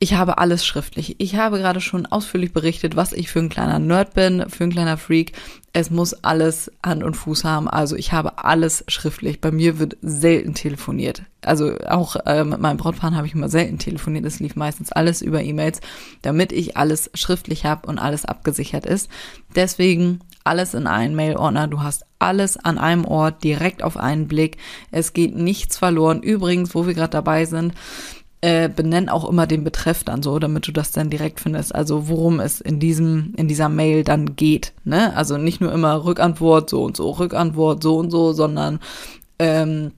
Ich 0.00 0.14
habe 0.14 0.38
alles 0.38 0.66
schriftlich. 0.66 1.16
Ich 1.18 1.36
habe 1.36 1.58
gerade 1.58 1.80
schon 1.80 2.04
ausführlich 2.04 2.52
berichtet, 2.52 2.96
was 2.96 3.12
ich 3.12 3.30
für 3.30 3.38
ein 3.38 3.48
kleiner 3.48 3.78
Nerd 3.78 4.12
bin, 4.14 4.44
für 4.50 4.64
ein 4.64 4.72
kleiner 4.72 4.96
Freak. 4.98 5.32
Es 5.72 5.90
muss 5.90 6.12
alles 6.24 6.70
Hand 6.84 7.02
und 7.02 7.14
Fuß 7.14 7.44
haben. 7.44 7.68
Also 7.68 7.96
ich 7.96 8.12
habe 8.12 8.44
alles 8.44 8.84
schriftlich. 8.88 9.40
Bei 9.40 9.50
mir 9.50 9.78
wird 9.78 9.96
selten 10.02 10.54
telefoniert. 10.54 11.22
Also 11.42 11.76
auch 11.88 12.16
äh, 12.26 12.44
mit 12.44 12.60
meinem 12.60 12.76
Brautpaar 12.76 13.14
habe 13.14 13.26
ich 13.26 13.34
immer 13.34 13.48
selten 13.48 13.78
telefoniert. 13.78 14.24
Es 14.26 14.40
lief 14.40 14.56
meistens 14.56 14.92
alles 14.92 15.22
über 15.22 15.42
E-Mails, 15.42 15.80
damit 16.22 16.52
ich 16.52 16.76
alles 16.76 17.10
schriftlich 17.14 17.64
habe 17.64 17.86
und 17.86 17.98
alles 17.98 18.24
abgesichert 18.24 18.86
ist. 18.86 19.08
Deswegen 19.54 20.20
alles 20.42 20.74
in 20.74 20.86
einen 20.86 21.14
Mail-Ordner. 21.14 21.68
Du 21.68 21.82
hast 21.82 22.04
alles 22.18 22.56
an 22.56 22.78
einem 22.78 23.04
Ort, 23.04 23.42
direkt 23.42 23.82
auf 23.82 23.96
einen 23.96 24.28
Blick. 24.28 24.58
Es 24.90 25.12
geht 25.12 25.34
nichts 25.34 25.78
verloren. 25.78 26.22
Übrigens, 26.22 26.74
wo 26.74 26.86
wir 26.86 26.94
gerade 26.94 27.10
dabei 27.10 27.46
sind, 27.46 27.74
äh, 28.44 28.68
benenn 28.68 29.08
auch 29.08 29.26
immer 29.26 29.46
den 29.46 29.64
Betreff 29.64 30.04
dann 30.04 30.22
so, 30.22 30.38
damit 30.38 30.68
du 30.68 30.72
das 30.72 30.90
dann 30.90 31.08
direkt 31.08 31.40
findest. 31.40 31.74
Also 31.74 32.08
worum 32.08 32.40
es 32.40 32.60
in 32.60 32.78
diesem, 32.78 33.32
in 33.38 33.48
dieser 33.48 33.70
Mail 33.70 34.04
dann 34.04 34.36
geht. 34.36 34.74
Ne? 34.84 35.16
Also 35.16 35.38
nicht 35.38 35.62
nur 35.62 35.72
immer 35.72 36.04
Rückantwort 36.04 36.68
so 36.68 36.84
und 36.84 36.94
so, 36.94 37.10
Rückantwort 37.12 37.82
so 37.82 37.96
und 37.96 38.10
so, 38.10 38.34
sondern 38.34 38.80
ähm, 39.38 39.92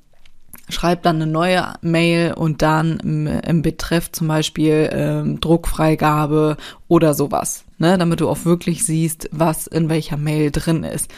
schreib 0.69 1.03
dann 1.03 1.17
eine 1.17 1.27
neue 1.27 1.75
Mail 1.81 2.35
und 2.35 2.63
dann 2.63 3.01
im, 3.01 3.27
im 3.27 3.63
Betreff 3.63 4.13
zum 4.13 4.29
Beispiel 4.29 4.91
ähm, 4.93 5.41
Druckfreigabe 5.41 6.57
oder 6.87 7.15
sowas, 7.15 7.65
ne, 7.79 7.99
damit 7.99 8.21
du 8.21 8.29
auch 8.29 8.45
wirklich 8.45 8.85
siehst, 8.85 9.29
was 9.33 9.67
in 9.67 9.89
welcher 9.89 10.19
Mail 10.19 10.53
drin 10.53 10.85
ist. 10.85 11.11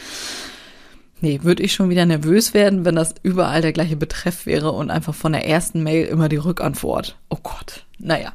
Nee, 1.21 1.39
würde 1.43 1.63
ich 1.63 1.73
schon 1.73 1.89
wieder 1.89 2.05
nervös 2.05 2.53
werden, 2.53 2.85
wenn 2.85 2.95
das 2.95 3.15
überall 3.23 3.61
der 3.61 3.73
gleiche 3.73 3.97
Betreff 3.97 4.45
wäre 4.45 4.71
und 4.71 4.89
einfach 4.89 5.13
von 5.13 5.33
der 5.33 5.45
ersten 5.45 5.83
Mail 5.83 6.05
immer 6.05 6.29
die 6.29 6.37
Rückantwort. 6.37 7.17
Oh 7.29 7.37
Gott. 7.43 7.85
Naja. 7.97 8.31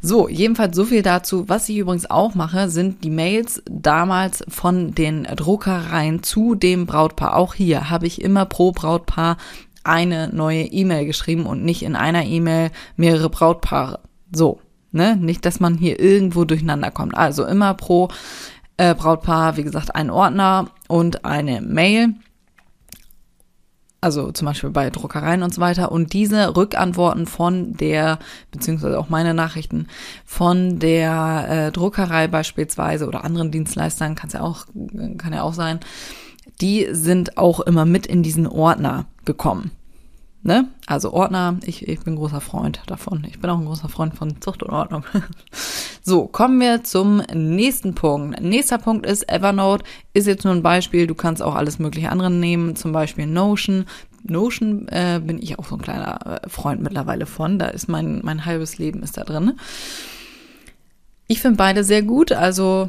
So, 0.00 0.28
jedenfalls 0.28 0.76
so 0.76 0.84
viel 0.84 1.02
dazu. 1.02 1.48
Was 1.48 1.68
ich 1.68 1.78
übrigens 1.78 2.08
auch 2.08 2.36
mache, 2.36 2.70
sind 2.70 3.02
die 3.02 3.10
Mails 3.10 3.62
damals 3.68 4.44
von 4.48 4.94
den 4.94 5.24
Druckereien 5.24 6.22
zu 6.22 6.54
dem 6.54 6.86
Brautpaar. 6.86 7.36
Auch 7.36 7.54
hier 7.54 7.90
habe 7.90 8.06
ich 8.06 8.22
immer 8.22 8.46
pro 8.46 8.70
Brautpaar 8.70 9.36
eine 9.82 10.28
neue 10.32 10.62
E-Mail 10.62 11.06
geschrieben 11.06 11.46
und 11.46 11.64
nicht 11.64 11.82
in 11.82 11.96
einer 11.96 12.24
E-Mail 12.24 12.70
mehrere 12.96 13.30
Brautpaare. 13.30 14.00
So, 14.30 14.60
ne? 14.92 15.16
Nicht, 15.16 15.44
dass 15.44 15.58
man 15.58 15.76
hier 15.76 15.98
irgendwo 15.98 16.44
durcheinander 16.44 16.92
kommt. 16.92 17.16
Also 17.16 17.44
immer 17.44 17.74
pro 17.74 18.08
äh, 18.80 18.94
Brautpaar, 18.94 19.58
wie 19.58 19.62
gesagt, 19.62 19.94
einen 19.94 20.08
Ordner 20.08 20.70
und 20.88 21.26
eine 21.26 21.60
Mail. 21.60 22.14
Also 24.00 24.32
zum 24.32 24.46
Beispiel 24.46 24.70
bei 24.70 24.88
Druckereien 24.88 25.42
und 25.42 25.52
so 25.52 25.60
weiter. 25.60 25.92
Und 25.92 26.14
diese 26.14 26.56
Rückantworten 26.56 27.26
von 27.26 27.74
der, 27.74 28.18
beziehungsweise 28.50 28.98
auch 28.98 29.10
meine 29.10 29.34
Nachrichten 29.34 29.86
von 30.24 30.78
der 30.78 31.46
äh, 31.66 31.72
Druckerei 31.72 32.26
beispielsweise 32.26 33.06
oder 33.06 33.22
anderen 33.24 33.50
Dienstleistern, 33.50 34.14
kann 34.14 34.30
ja 34.30 34.40
auch, 34.40 34.64
kann 35.18 35.34
ja 35.34 35.42
auch 35.42 35.52
sein, 35.52 35.80
die 36.62 36.88
sind 36.92 37.36
auch 37.36 37.60
immer 37.60 37.84
mit 37.84 38.06
in 38.06 38.22
diesen 38.22 38.46
Ordner 38.46 39.04
gekommen. 39.26 39.72
Ne? 40.42 40.68
Also 40.86 41.12
Ordner, 41.12 41.58
ich, 41.64 41.86
ich 41.86 42.00
bin 42.00 42.16
großer 42.16 42.40
Freund 42.40 42.80
davon. 42.86 43.26
Ich 43.28 43.40
bin 43.40 43.50
auch 43.50 43.58
ein 43.58 43.66
großer 43.66 43.90
Freund 43.90 44.14
von 44.14 44.40
Zucht 44.40 44.62
und 44.62 44.70
Ordnung. 44.70 45.04
so, 46.02 46.26
kommen 46.26 46.58
wir 46.60 46.82
zum 46.82 47.18
nächsten 47.34 47.94
Punkt. 47.94 48.40
Nächster 48.40 48.78
Punkt 48.78 49.04
ist 49.04 49.30
Evernote. 49.30 49.84
Ist 50.14 50.26
jetzt 50.26 50.44
nur 50.44 50.54
ein 50.54 50.62
Beispiel. 50.62 51.06
Du 51.06 51.14
kannst 51.14 51.42
auch 51.42 51.54
alles 51.54 51.78
mögliche 51.78 52.10
andere 52.10 52.30
nehmen. 52.30 52.74
Zum 52.74 52.92
Beispiel 52.92 53.26
Notion. 53.26 53.84
Notion 54.22 54.88
äh, 54.88 55.20
bin 55.22 55.42
ich 55.42 55.58
auch 55.58 55.66
so 55.66 55.74
ein 55.74 55.82
kleiner 55.82 56.40
äh, 56.42 56.48
Freund 56.48 56.80
mittlerweile 56.80 57.26
von. 57.26 57.58
Da 57.58 57.66
ist 57.66 57.88
mein, 57.88 58.20
mein 58.22 58.46
halbes 58.46 58.78
Leben 58.78 59.02
ist 59.02 59.18
da 59.18 59.24
drin. 59.24 59.58
Ich 61.26 61.42
finde 61.42 61.58
beide 61.58 61.84
sehr 61.84 62.02
gut. 62.02 62.32
Also 62.32 62.88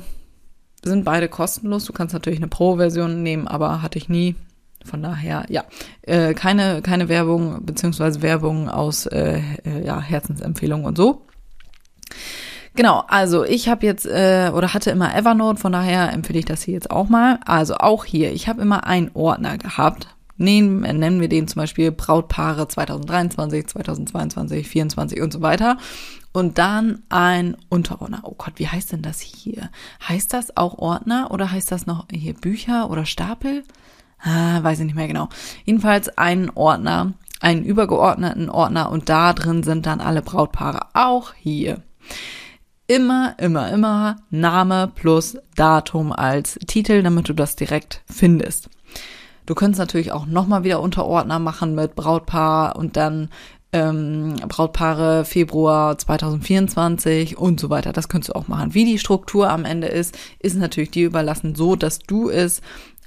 sind 0.84 1.04
beide 1.04 1.28
kostenlos. 1.28 1.84
Du 1.84 1.92
kannst 1.92 2.14
natürlich 2.14 2.40
eine 2.40 2.48
Pro-Version 2.48 3.24
nehmen, 3.24 3.50
aber 3.50 3.82
hatte 3.82 3.98
ich 3.98 4.08
nie. 4.08 4.36
Von 4.86 5.02
daher, 5.04 5.46
ja, 5.50 5.64
äh, 6.04 6.34
keine, 6.34 6.82
keine 6.82 7.10
Werbung, 7.10 7.66
beziehungsweise 7.66 8.22
Werbung 8.22 8.70
aus 8.70 9.06
äh, 9.06 9.42
äh, 9.66 9.86
ja, 9.86 10.00
Herzensempfehlungen 10.02 10.86
und 10.86 10.98
so. 10.98 11.26
Genau, 12.74 13.04
also 13.08 13.44
ich 13.44 13.68
habe 13.68 13.86
jetzt 13.86 14.06
äh, 14.06 14.50
oder 14.54 14.74
hatte 14.74 14.92
immer 14.92 15.14
Evernote, 15.14 15.60
von 15.60 15.74
daher 15.74 16.14
empfehle 16.14 16.40
ich 16.40 16.46
das 16.46 16.64
hier 16.64 16.74
jetzt 16.74 16.90
auch 16.90 17.10
mal. 17.10 17.40
Also 17.46 17.76
auch 17.76 18.06
hier, 18.06 18.32
ich 18.32 18.48
habe 18.48 18.62
immer 18.62 18.86
einen 18.88 19.12
Ordner 19.14 19.58
gehabt, 19.58 20.08
Nehmen, 20.42 20.82
nennen 20.82 21.22
wir 21.22 21.30
den 21.30 21.48
zum 21.48 21.62
Beispiel 21.62 21.92
Brautpaare 21.92 22.68
2023, 22.68 23.68
2022, 23.68 24.34
2024 24.34 25.22
und 25.22 25.32
so 25.32 25.42
weiter. 25.42 25.78
Und 26.34 26.58
dann 26.58 27.04
ein 27.10 27.58
Unterordner. 27.70 28.22
Oh 28.24 28.34
Gott, 28.36 28.54
wie 28.56 28.68
heißt 28.68 28.92
denn 28.92 29.04
das 29.04 29.20
hier? 29.20 29.70
Heißt 30.08 30.34
das 30.34 30.58
auch 30.58 30.80
Ordner 30.80 31.30
oder 31.30 31.52
heißt 31.52 31.72
das 31.72 31.86
noch 31.86 32.08
hier 32.12 32.34
Bücher 32.34 32.90
oder 32.90 33.06
Stapel? 33.06 33.64
Ah, 34.24 34.62
weiß 34.62 34.80
ich 34.80 34.86
nicht 34.86 34.96
mehr 34.96 35.08
genau. 35.08 35.30
Jedenfalls 35.66 36.18
ein 36.18 36.52
Ordner, 36.52 37.14
einen 37.40 37.64
übergeordneten 37.64 38.50
Ordner 38.50 38.92
und 38.92 39.10
da 39.10 39.34
drin 39.34 39.64
sind 39.64 39.86
dann 39.86 40.00
alle 40.00 40.22
Brautpaare. 40.22 40.88
Auch 40.94 41.34
hier. 41.34 41.82
Immer, 42.88 43.36
immer, 43.40 43.72
immer 43.72 44.18
Name 44.30 44.92
plus 44.94 45.38
Datum 45.56 46.12
als 46.12 46.60
Titel, 46.68 47.02
damit 47.04 47.30
du 47.30 47.34
das 47.34 47.56
direkt 47.56 48.02
findest. 48.06 48.70
Du 49.46 49.56
könntest 49.56 49.80
natürlich 49.80 50.12
auch 50.12 50.26
nochmal 50.26 50.64
wieder 50.64 50.82
Unterordner 50.82 51.40
machen 51.40 51.74
mit 51.74 51.96
Brautpaar 51.96 52.76
und 52.76 52.98
dann 52.98 53.30
ähm, 53.74 54.36
Brautpaare 54.48 55.26
Februar 55.26 55.98
2024 55.98 57.38
und 57.38 57.60
so 57.60 57.70
weiter. 57.70 57.94
Das 57.94 58.10
könntest 58.10 58.30
du 58.30 58.36
auch 58.36 58.48
machen. 58.48 58.74
Wie 58.74 58.86
die 58.86 59.00
Struktur 59.00 59.50
am 59.50 59.66
Ende 59.66 59.88
ist, 59.88 60.18
ist 60.40 60.58
natürlich 60.58 60.92
dir 60.92 61.08
überlassen, 61.08 61.56
so 61.56 61.76
dass 61.76 62.00
du 62.00 62.30
es 62.30 62.62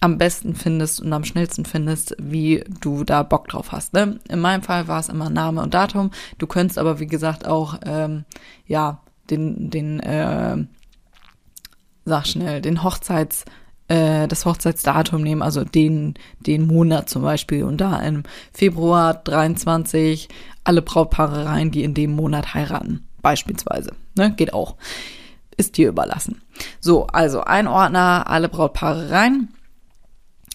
am 0.05 0.19
besten 0.19 0.55
findest 0.55 1.01
und 1.01 1.11
am 1.15 1.25
schnellsten 1.25 1.65
findest, 1.65 2.15
wie 2.21 2.63
du 2.81 3.05
da 3.05 3.23
Bock 3.23 3.49
drauf 3.49 3.73
hast. 3.73 3.95
Ne? 3.95 4.21
In 4.29 4.39
meinem 4.39 4.63
Fall 4.63 4.87
war 4.87 5.01
es 5.01 5.09
immer 5.09 5.31
Name 5.31 5.63
und 5.63 5.73
Datum. 5.73 6.11
Du 6.37 6.47
könntest 6.47 6.79
aber, 6.79 7.01
wie 7.01 7.07
gesagt, 7.07 7.47
auch 7.47 7.79
ähm, 7.87 8.27
ja 8.67 9.01
den, 9.31 9.71
den 9.71 10.01
äh, 10.01 10.59
sag 12.05 12.27
schnell, 12.27 12.61
den 12.61 12.83
Hochzeits 12.83 13.47
äh, 13.89 14.29
das 14.29 14.45
Hochzeitsdatum 14.45 15.23
nehmen, 15.23 15.41
also 15.41 15.65
den, 15.65 16.15
den 16.39 16.67
Monat 16.67 17.09
zum 17.09 17.23
Beispiel 17.23 17.65
und 17.65 17.81
da 17.81 17.99
im 18.01 18.25
Februar 18.53 19.15
23 19.15 20.29
alle 20.65 20.83
Brautpaare 20.83 21.47
rein, 21.47 21.71
die 21.71 21.83
in 21.83 21.95
dem 21.95 22.13
Monat 22.13 22.53
heiraten, 22.53 23.09
beispielsweise. 23.23 23.93
Ne? 24.17 24.33
Geht 24.33 24.53
auch. 24.53 24.77
Ist 25.57 25.79
dir 25.79 25.89
überlassen. 25.89 26.43
So, 26.79 27.07
also 27.07 27.41
ein 27.41 27.69
Ordner, 27.69 28.25
alle 28.29 28.51
Brautpaare 28.51 29.09
rein 29.11 29.49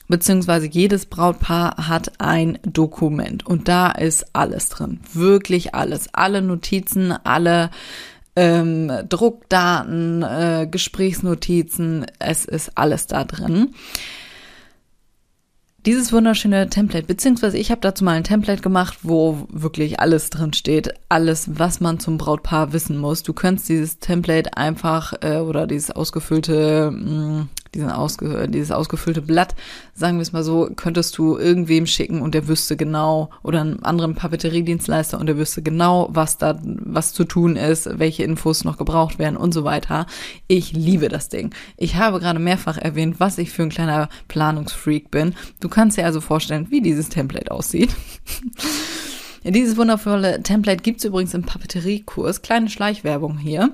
beziehungsweise 0.09 0.67
jedes 0.67 1.05
Brautpaar 1.05 1.87
hat 1.87 2.19
ein 2.19 2.59
Dokument. 2.63 3.45
Und 3.45 3.69
da 3.69 3.91
ist 3.91 4.25
alles 4.33 4.67
drin, 4.67 4.99
wirklich 5.13 5.73
alles, 5.73 6.13
alle 6.13 6.41
Notizen, 6.41 7.11
alle 7.11 7.69
ähm, 8.35 8.91
Druckdaten, 9.07 10.23
äh, 10.23 10.67
Gesprächsnotizen, 10.69 12.05
es 12.19 12.45
ist 12.45 12.77
alles 12.77 13.07
da 13.07 13.23
drin. 13.23 13.73
Dieses 15.85 16.11
wunderschöne 16.11 16.69
Template, 16.69 17.07
beziehungsweise 17.07 17.57
ich 17.57 17.71
habe 17.71 17.79
dazu 17.79 18.03
mal 18.03 18.11
ein 18.11 18.25
Template 18.25 18.61
gemacht, 18.61 18.99
wo 19.03 19.47
wirklich 19.49 19.99
alles 20.01 20.29
drin 20.29 20.51
steht, 20.51 20.93
alles, 21.07 21.57
was 21.57 21.79
man 21.79 21.99
zum 21.99 22.17
Brautpaar 22.17 22.73
wissen 22.73 22.97
muss. 22.97 23.23
Du 23.23 23.31
könntest 23.31 23.69
dieses 23.69 23.99
Template 23.99 24.57
einfach 24.57 25.13
äh, 25.21 25.37
oder 25.37 25.67
dieses 25.67 25.91
ausgefüllte 25.91 26.91
mh, 26.91 27.41
mm, 27.41 27.49
diesen 27.73 27.89
ausge, 27.89 28.47
dieses 28.49 28.71
ausgefüllte 28.71 29.21
Blatt, 29.21 29.55
sagen 29.93 30.17
wir 30.17 30.21
es 30.21 30.31
mal 30.31 30.43
so, 30.43 30.69
könntest 30.75 31.17
du 31.17 31.37
irgendwem 31.37 31.85
schicken 31.85 32.21
und 32.21 32.33
der 32.33 32.47
wüsste 32.47 32.75
genau, 32.77 33.29
oder 33.43 33.61
einem 33.61 33.79
anderen 33.83 34.15
Papeteriedienstleister 34.15 35.19
und 35.19 35.27
der 35.27 35.37
wüsste 35.37 35.61
genau, 35.61 36.09
was 36.11 36.37
da, 36.37 36.59
was 36.63 37.13
zu 37.13 37.25
tun 37.25 37.55
ist, 37.55 37.99
welche 37.99 38.23
Infos 38.23 38.63
noch 38.63 38.77
gebraucht 38.77 39.19
werden 39.19 39.37
und 39.37 39.53
so 39.53 39.63
weiter. 39.63 40.05
Ich 40.47 40.73
liebe 40.73 41.09
das 41.09 41.29
Ding. 41.29 41.53
Ich 41.77 41.95
habe 41.95 42.19
gerade 42.19 42.39
mehrfach 42.39 42.77
erwähnt, 42.77 43.19
was 43.19 43.37
ich 43.37 43.51
für 43.51 43.63
ein 43.63 43.69
kleiner 43.69 44.09
Planungsfreak 44.27 45.11
bin. 45.11 45.35
Du 45.59 45.69
kannst 45.69 45.97
dir 45.97 46.05
also 46.05 46.21
vorstellen, 46.21 46.67
wie 46.69 46.81
dieses 46.81 47.09
Template 47.09 47.51
aussieht. 47.51 47.89
Dieses 49.45 49.77
wundervolle 49.77 50.43
Template 50.43 50.83
gibt's 50.83 51.05
übrigens 51.05 51.33
im 51.33 51.43
Papeteriekurs. 51.43 52.41
Kleine 52.41 52.69
Schleichwerbung 52.69 53.37
hier. 53.37 53.73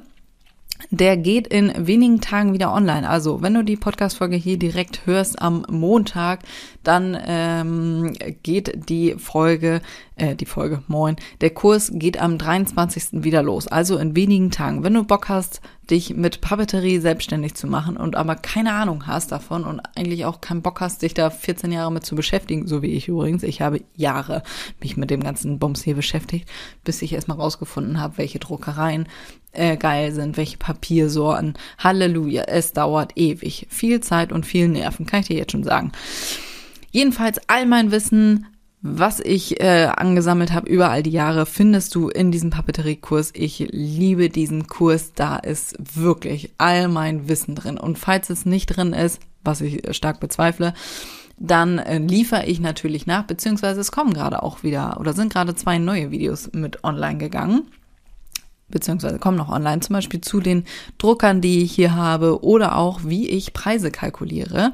Der 0.91 1.17
geht 1.17 1.47
in 1.47 1.73
wenigen 1.87 2.21
Tagen 2.21 2.53
wieder 2.53 2.73
online. 2.73 3.09
Also, 3.09 3.41
wenn 3.41 3.53
du 3.53 3.63
die 3.63 3.77
Podcast-Folge 3.77 4.35
hier 4.35 4.57
direkt 4.59 5.05
hörst 5.05 5.41
am 5.41 5.65
Montag, 5.69 6.41
dann 6.83 7.17
ähm, 7.25 8.13
geht 8.43 8.89
die 8.89 9.15
Folge, 9.17 9.81
äh, 10.15 10.35
die 10.35 10.45
Folge, 10.45 10.83
moin, 10.87 11.15
der 11.41 11.51
Kurs 11.51 11.91
geht 11.93 12.21
am 12.21 12.37
23. 12.37 13.23
wieder 13.23 13.41
los. 13.41 13.67
Also 13.67 13.97
in 13.97 14.15
wenigen 14.15 14.51
Tagen. 14.51 14.83
Wenn 14.83 14.93
du 14.93 15.03
Bock 15.03 15.29
hast, 15.29 15.61
dich 15.89 16.15
mit 16.15 16.41
Papeterie 16.41 16.99
selbstständig 16.99 17.55
zu 17.55 17.67
machen 17.67 17.95
und 17.97 18.15
aber 18.15 18.35
keine 18.35 18.73
Ahnung 18.73 19.07
hast 19.07 19.31
davon 19.31 19.63
und 19.63 19.81
eigentlich 19.95 20.25
auch 20.25 20.41
keinen 20.41 20.61
Bock 20.61 20.81
hast, 20.81 21.01
dich 21.01 21.13
da 21.13 21.29
14 21.29 21.71
Jahre 21.71 21.91
mit 21.91 22.05
zu 22.05 22.15
beschäftigen, 22.15 22.67
so 22.67 22.81
wie 22.81 22.91
ich 22.91 23.07
übrigens. 23.07 23.43
Ich 23.43 23.61
habe 23.61 23.81
Jahre 23.95 24.43
mich 24.81 24.97
mit 24.97 25.09
dem 25.09 25.21
ganzen 25.21 25.59
Bums 25.59 25.83
hier 25.83 25.95
beschäftigt, 25.95 26.49
bis 26.83 27.01
ich 27.01 27.13
erstmal 27.13 27.37
rausgefunden 27.37 27.99
habe, 27.99 28.17
welche 28.17 28.39
Druckereien 28.39 29.07
äh, 29.55 29.77
geil 29.77 30.11
sind, 30.13 30.37
welche 30.37 30.57
Papiersorten. 30.57 31.55
Halleluja, 31.77 32.43
es 32.43 32.73
dauert 32.73 33.13
ewig. 33.15 33.67
Viel 33.69 34.01
Zeit 34.01 34.31
und 34.31 34.45
viel 34.45 34.67
Nerven, 34.67 35.05
kann 35.05 35.21
ich 35.21 35.27
dir 35.27 35.37
jetzt 35.37 35.51
schon 35.51 35.63
sagen. 35.63 35.91
Jedenfalls 36.91 37.39
all 37.47 37.65
mein 37.65 37.91
Wissen 37.91 38.47
was 38.87 39.19
ich 39.19 39.59
äh, 39.61 39.85
angesammelt 39.87 40.53
habe 40.53 40.69
über 40.69 40.91
all 40.91 41.01
die 41.01 41.09
Jahre, 41.09 41.47
findest 41.47 41.95
du 41.95 42.09
in 42.09 42.31
diesem 42.31 42.51
Papeteriekurs. 42.51 43.31
Ich 43.33 43.67
liebe 43.71 44.29
diesen 44.29 44.67
Kurs. 44.67 45.13
Da 45.13 45.37
ist 45.37 45.75
wirklich 45.95 46.51
all 46.59 46.87
mein 46.87 47.27
Wissen 47.27 47.55
drin. 47.55 47.79
Und 47.79 47.97
falls 47.97 48.29
es 48.29 48.45
nicht 48.45 48.67
drin 48.67 48.93
ist, 48.93 49.19
was 49.43 49.61
ich 49.61 49.81
stark 49.95 50.19
bezweifle, 50.19 50.75
dann 51.39 51.79
äh, 51.79 51.97
liefere 51.97 52.45
ich 52.45 52.59
natürlich 52.59 53.07
nach, 53.07 53.23
beziehungsweise 53.23 53.81
es 53.81 53.91
kommen 53.91 54.13
gerade 54.13 54.43
auch 54.43 54.61
wieder 54.61 54.99
oder 54.99 55.13
sind 55.13 55.33
gerade 55.33 55.55
zwei 55.55 55.79
neue 55.79 56.11
Videos 56.11 56.51
mit 56.53 56.83
online 56.83 57.17
gegangen 57.17 57.63
beziehungsweise 58.67 59.19
kommen 59.19 59.37
noch 59.37 59.49
online, 59.49 59.81
zum 59.81 59.93
Beispiel 59.93 60.21
zu 60.21 60.39
den 60.41 60.65
Druckern, 60.97 61.41
die 61.41 61.63
ich 61.63 61.73
hier 61.73 61.95
habe 61.95 62.43
oder 62.43 62.77
auch 62.77 63.01
wie 63.03 63.27
ich 63.29 63.53
Preise 63.53 63.91
kalkuliere, 63.91 64.73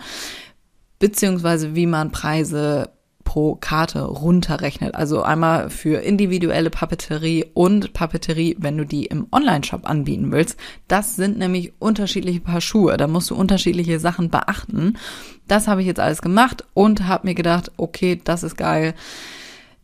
beziehungsweise 0.99 1.75
wie 1.75 1.87
man 1.87 2.11
Preise 2.11 2.89
pro 3.31 3.55
Karte 3.55 4.01
runterrechnet. 4.01 4.95
Also 4.95 5.21
einmal 5.23 5.69
für 5.69 6.01
individuelle 6.01 6.69
Papeterie 6.69 7.45
und 7.53 7.93
Papeterie, 7.93 8.57
wenn 8.59 8.77
du 8.77 8.85
die 8.85 9.05
im 9.05 9.27
Online-Shop 9.31 9.89
anbieten 9.89 10.33
willst. 10.33 10.57
Das 10.89 11.15
sind 11.15 11.37
nämlich 11.37 11.71
unterschiedliche 11.79 12.41
Paar 12.41 12.59
Schuhe. 12.59 12.97
Da 12.97 13.07
musst 13.07 13.29
du 13.29 13.35
unterschiedliche 13.35 14.01
Sachen 14.01 14.29
beachten. 14.29 14.97
Das 15.47 15.69
habe 15.69 15.79
ich 15.79 15.87
jetzt 15.87 16.01
alles 16.01 16.21
gemacht 16.21 16.65
und 16.73 17.07
habe 17.07 17.27
mir 17.27 17.35
gedacht, 17.35 17.71
okay, 17.77 18.19
das 18.21 18.43
ist 18.43 18.57
geil. 18.57 18.95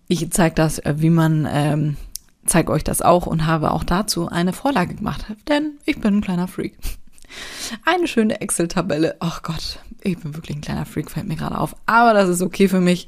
Ich 0.10 0.30
zeige 0.32 0.56
das, 0.56 0.80
äh, 0.80 0.96
wie 0.98 1.10
man, 1.10 1.48
ähm, 1.50 1.96
zeige 2.48 2.72
euch 2.72 2.84
das 2.84 3.02
auch 3.02 3.28
und 3.28 3.46
habe 3.46 3.72
auch 3.72 3.84
dazu 3.84 4.28
eine 4.28 4.54
Vorlage 4.54 4.96
gemacht. 4.96 5.26
Denn 5.48 5.78
ich 5.86 6.00
bin 6.00 6.18
ein 6.18 6.22
kleiner 6.22 6.48
Freak. 6.48 6.78
Eine 7.86 8.08
schöne 8.08 8.42
Excel-Tabelle. 8.42 9.18
Ach 9.20 9.44
Gott, 9.44 9.80
ich 10.02 10.18
bin 10.18 10.36
wirklich 10.36 10.58
ein 10.58 10.62
kleiner 10.62 10.86
Freak, 10.86 11.12
fällt 11.12 11.28
mir 11.28 11.36
gerade 11.36 11.58
auf. 11.58 11.76
Aber 11.86 12.14
das 12.14 12.30
ist 12.30 12.42
okay 12.42 12.68
für 12.68 12.80
mich. 12.80 13.08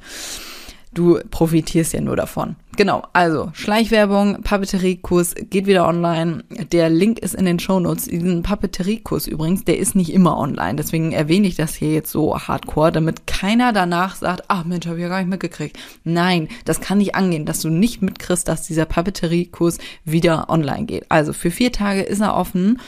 Du 0.92 1.20
profitierst 1.30 1.94
ja 1.94 2.02
nur 2.02 2.16
davon. 2.16 2.56
Genau, 2.76 3.04
also 3.14 3.52
Schleichwerbung, 3.54 4.42
Papeteriekurs 4.42 5.36
geht 5.36 5.68
wieder 5.68 5.88
online. 5.88 6.44
Der 6.72 6.90
Link 6.90 7.20
ist 7.20 7.36
in 7.36 7.46
den 7.46 7.60
Shownotes. 7.60 8.06
Diesen 8.06 8.42
Papeteriekurs 8.42 9.28
übrigens, 9.28 9.66
der 9.66 9.78
ist 9.78 9.96
nicht 9.96 10.12
immer 10.12 10.38
online. 10.38 10.76
Deswegen 10.76 11.12
erwähne 11.12 11.48
ich 11.48 11.56
das 11.56 11.76
hier 11.76 11.94
jetzt 11.94 12.12
so 12.12 12.36
hardcore, 12.40 12.92
damit 12.92 13.28
keiner 13.28 13.72
danach 13.72 14.16
sagt, 14.16 14.46
ach 14.48 14.64
Mensch, 14.64 14.88
habe 14.88 14.98
ich 14.98 15.04
ja 15.04 15.10
gar 15.10 15.20
nicht 15.20 15.30
mitgekriegt. 15.30 15.78
Nein, 16.04 16.48
das 16.66 16.80
kann 16.80 16.98
nicht 16.98 17.16
angehen, 17.16 17.46
dass 17.46 17.60
du 17.60 17.70
nicht 17.70 18.02
mitkriegst, 18.02 18.48
dass 18.48 18.66
dieser 18.66 18.86
Papeteriekurs 18.86 19.78
wieder 20.06 20.50
online 20.50 20.86
geht. 20.86 21.06
Also 21.10 21.34
für 21.34 21.52
vier 21.52 21.72
Tage 21.72 22.02
ist 22.02 22.22
er 22.22 22.36
offen. 22.36 22.80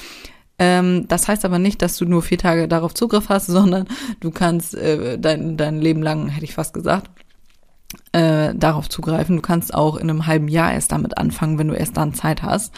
Ähm, 0.58 1.08
das 1.08 1.28
heißt 1.28 1.44
aber 1.44 1.60
nicht, 1.60 1.82
dass 1.82 1.98
du 1.98 2.06
nur 2.06 2.22
vier 2.22 2.38
Tage 2.38 2.68
darauf 2.68 2.94
Zugriff 2.94 3.30
hast, 3.30 3.48
sondern 3.48 3.88
du 4.20 4.32
kannst 4.32 4.74
äh, 4.74 5.20
dein, 5.20 5.58
dein 5.58 5.82
Leben 5.82 6.02
lang, 6.02 6.30
hätte 6.30 6.46
ich 6.46 6.54
fast 6.54 6.74
gesagt, 6.74 7.10
äh, 8.12 8.54
darauf 8.56 8.90
zugreifen. 8.90 9.38
Du 9.38 9.42
kannst 9.42 9.74
auch 9.74 9.98
in 9.98 10.10
einem 10.10 10.28
halben 10.28 10.48
Jahr 10.48 10.74
erst 10.74 10.92
damit 10.92 11.18
anfangen, 11.18 11.58
wenn 11.58 11.68
du 11.68 11.74
erst 11.74 11.98
dann 11.98 12.14
Zeit 12.14 12.44
hast. 12.44 12.74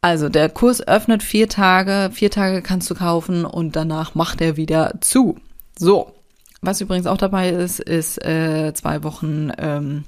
Also 0.00 0.28
der 0.28 0.50
Kurs 0.50 0.86
öffnet 0.86 1.22
vier 1.22 1.48
Tage, 1.48 2.10
vier 2.12 2.30
Tage 2.30 2.60
kannst 2.60 2.90
du 2.90 2.94
kaufen 2.94 3.44
und 3.46 3.74
danach 3.74 4.14
macht 4.14 4.40
er 4.42 4.56
wieder 4.56 4.94
zu. 5.00 5.36
So, 5.78 6.12
was 6.60 6.80
übrigens 6.80 7.06
auch 7.06 7.16
dabei 7.16 7.50
ist, 7.50 7.80
ist 7.80 8.22
äh, 8.24 8.72
zwei 8.74 9.02
Wochen, 9.02 9.50
ähm, 9.56 10.04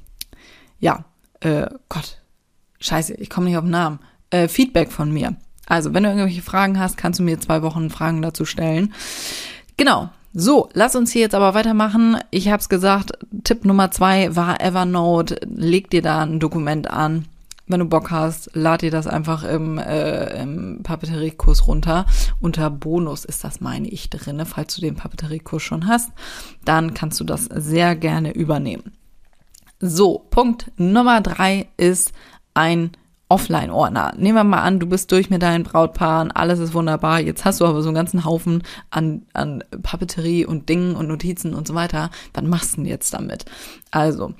ja, 0.79 1.05
äh, 1.41 1.67
Gott, 1.89 2.19
scheiße, 2.81 3.15
ich 3.15 3.31
komme 3.31 3.47
nicht 3.47 3.57
auf 3.57 3.65
den 3.65 3.71
Namen, 3.71 4.01
äh, 4.31 4.49
Feedback 4.49 4.93
von 4.93 5.13
mir. 5.13 5.37
Also, 5.67 5.95
wenn 5.95 6.05
du 6.05 6.11
irgendwelche 6.11 6.43
Fragen 6.43 6.79
hast, 6.79 6.97
kannst 6.97 7.19
du 7.19 7.25
mir 7.25 7.41
zwei 7.41 7.63
Wochen 7.63 7.91
Fragen 7.91 8.23
dazu 8.23 8.45
stellen. 8.45 8.95
Genau. 9.77 10.11
So, 10.39 10.69
lass 10.75 10.95
uns 10.95 11.13
hier 11.13 11.23
jetzt 11.23 11.35
aber 11.35 11.55
weitermachen. 11.55 12.19
Ich 12.31 12.51
habe 12.51 12.61
es 12.61 12.69
gesagt, 12.69 13.13
Tipp 13.43 13.65
Nummer 13.65 13.91
zwei 13.91 14.37
war 14.37 14.61
Evernote. 14.61 15.41
Leg 15.47 15.89
dir 15.89 16.03
da 16.03 16.21
ein 16.25 16.41
Dokument 16.41 16.91
an. 16.91 17.25
wenn 17.69 17.81
du 17.81 17.87
Bock 17.87 18.11
hast, 18.11 18.51
lad 18.53 18.83
dir 18.83 18.91
das 18.91 19.07
einfach 19.07 19.45
im, 19.45 19.79
äh, 19.79 20.43
im 20.43 20.83
Papeteriekurs 20.83 21.67
runter. 21.67 22.05
Unter 22.39 22.69
Bonus 22.69 23.25
ist 23.25 23.45
das, 23.45 23.63
meine 23.63 23.89
ich, 23.89 24.11
drinne. 24.11 24.45
Falls 24.45 24.75
du 24.75 24.83
den 24.83 24.95
Papeteriekurs 24.95 25.63
schon 25.63 25.87
hast, 25.87 26.11
dann 26.67 26.93
kannst 26.93 27.19
du 27.19 27.25
das 27.25 27.47
sehr 27.47 27.97
gerne 27.97 28.33
übernehmen. 28.33 28.93
So, 29.81 30.19
Punkt 30.19 30.71
Nummer 30.77 31.23
drei 31.23 31.69
ist 31.79 32.13
ein 32.53 32.91
Offline-Ordner. 33.29 34.15
Nehmen 34.17 34.37
wir 34.37 34.45
mal 34.45 34.63
an, 34.63 34.79
du 34.79 34.87
bist 34.87 35.11
durch 35.11 35.31
mit 35.31 35.43
deinen 35.43 35.65
Brautpaaren, 35.65 36.31
alles 36.31 36.59
ist 36.61 36.75
wunderbar. 36.75 37.21
Jetzt 37.21 37.45
hast 37.45 37.61
du 37.61 37.67
aber 37.67 37.83
so 37.83 37.89
einen 37.89 37.97
ganzen 37.97 38.25
Haufen 38.25 38.63
an, 38.91 39.23
an 39.33 39.65
Papeterie 39.83 40.47
und 40.47 40.69
Dingen 40.69 40.95
und 40.95 41.09
Notizen 41.09 41.55
und 41.55 41.67
so 41.67 41.75
weiter. 41.75 42.11
Was 42.35 42.45
machst 42.45 42.73
du 42.73 42.77
denn 42.83 42.87
jetzt 42.87 43.13
damit? 43.15 43.45
Also, 43.91 44.35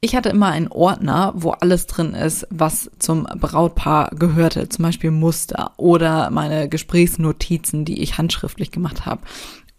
ich 0.00 0.14
hatte 0.14 0.28
immer 0.28 0.48
einen 0.48 0.68
Ordner, 0.68 1.32
wo 1.36 1.50
alles 1.50 1.86
drin 1.86 2.14
ist, 2.14 2.46
was 2.50 2.90
zum 2.98 3.24
Brautpaar 3.24 4.10
gehörte, 4.10 4.68
zum 4.68 4.84
Beispiel 4.84 5.10
Muster 5.10 5.72
oder 5.76 6.30
meine 6.30 6.68
Gesprächsnotizen, 6.68 7.84
die 7.84 8.02
ich 8.02 8.18
handschriftlich 8.18 8.70
gemacht 8.70 9.06
habe. 9.06 9.22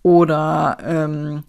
Oder 0.03 0.77
ähm, 0.83 1.43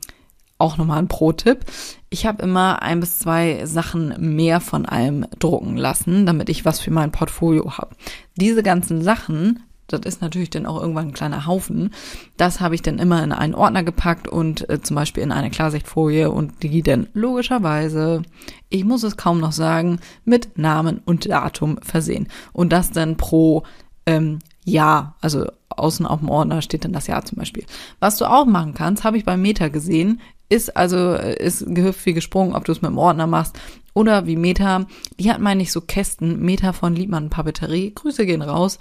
auch 0.58 0.76
nochmal 0.76 0.98
ein 0.98 1.08
Pro-Tipp. 1.08 1.64
Ich 2.10 2.26
habe 2.26 2.42
immer 2.42 2.82
ein 2.82 3.00
bis 3.00 3.18
zwei 3.18 3.64
Sachen 3.64 4.14
mehr 4.18 4.60
von 4.60 4.86
allem 4.86 5.26
drucken 5.38 5.76
lassen, 5.76 6.26
damit 6.26 6.48
ich 6.48 6.64
was 6.64 6.80
für 6.80 6.90
mein 6.90 7.12
Portfolio 7.12 7.78
habe. 7.78 7.94
Diese 8.36 8.62
ganzen 8.62 9.02
Sachen 9.02 9.60
das 9.88 10.00
ist 10.00 10.20
natürlich 10.20 10.50
dann 10.50 10.66
auch 10.66 10.80
irgendwann 10.80 11.08
ein 11.08 11.14
kleiner 11.14 11.46
Haufen. 11.46 11.94
Das 12.36 12.60
habe 12.60 12.74
ich 12.74 12.82
dann 12.82 12.98
immer 12.98 13.22
in 13.24 13.32
einen 13.32 13.54
Ordner 13.54 13.82
gepackt 13.82 14.28
und 14.28 14.68
äh, 14.68 14.80
zum 14.82 14.94
Beispiel 14.94 15.22
in 15.22 15.32
eine 15.32 15.50
Klarsichtfolie 15.50 16.30
und 16.30 16.62
die 16.62 16.82
dann 16.82 17.08
logischerweise, 17.14 18.22
ich 18.68 18.84
muss 18.84 19.02
es 19.02 19.16
kaum 19.16 19.40
noch 19.40 19.52
sagen, 19.52 19.98
mit 20.26 20.58
Namen 20.58 21.00
und 21.04 21.28
Datum 21.28 21.78
versehen. 21.82 22.28
Und 22.52 22.70
das 22.70 22.90
dann 22.90 23.16
pro 23.16 23.62
ähm, 24.04 24.40
Jahr, 24.64 25.16
also 25.22 25.46
außen 25.70 26.04
auf 26.04 26.20
dem 26.20 26.28
Ordner 26.28 26.60
steht 26.60 26.84
dann 26.84 26.92
das 26.92 27.06
Jahr 27.06 27.24
zum 27.24 27.38
Beispiel. 27.38 27.64
Was 27.98 28.18
du 28.18 28.26
auch 28.26 28.44
machen 28.44 28.74
kannst, 28.74 29.04
habe 29.04 29.16
ich 29.16 29.24
beim 29.24 29.40
Meta 29.40 29.68
gesehen, 29.68 30.20
ist 30.48 30.76
also, 30.76 31.14
äh, 31.14 31.42
ist 31.42 31.64
gehüpft 31.66 32.04
wie 32.06 32.14
gesprungen, 32.14 32.54
ob 32.54 32.64
du 32.64 32.72
es 32.72 32.82
mit 32.82 32.90
dem 32.90 32.98
Ordner 32.98 33.26
machst 33.26 33.58
oder 33.94 34.26
wie 34.26 34.36
Meta. 34.36 34.86
Die 35.18 35.30
hat, 35.30 35.40
meine 35.40 35.62
ich, 35.62 35.72
so 35.72 35.80
Kästen, 35.80 36.40
Meta 36.40 36.72
von 36.72 36.94
Liebmann 36.94 37.30
Papeterie. 37.30 37.92
Grüße 37.94 38.26
gehen 38.26 38.42
raus. 38.42 38.78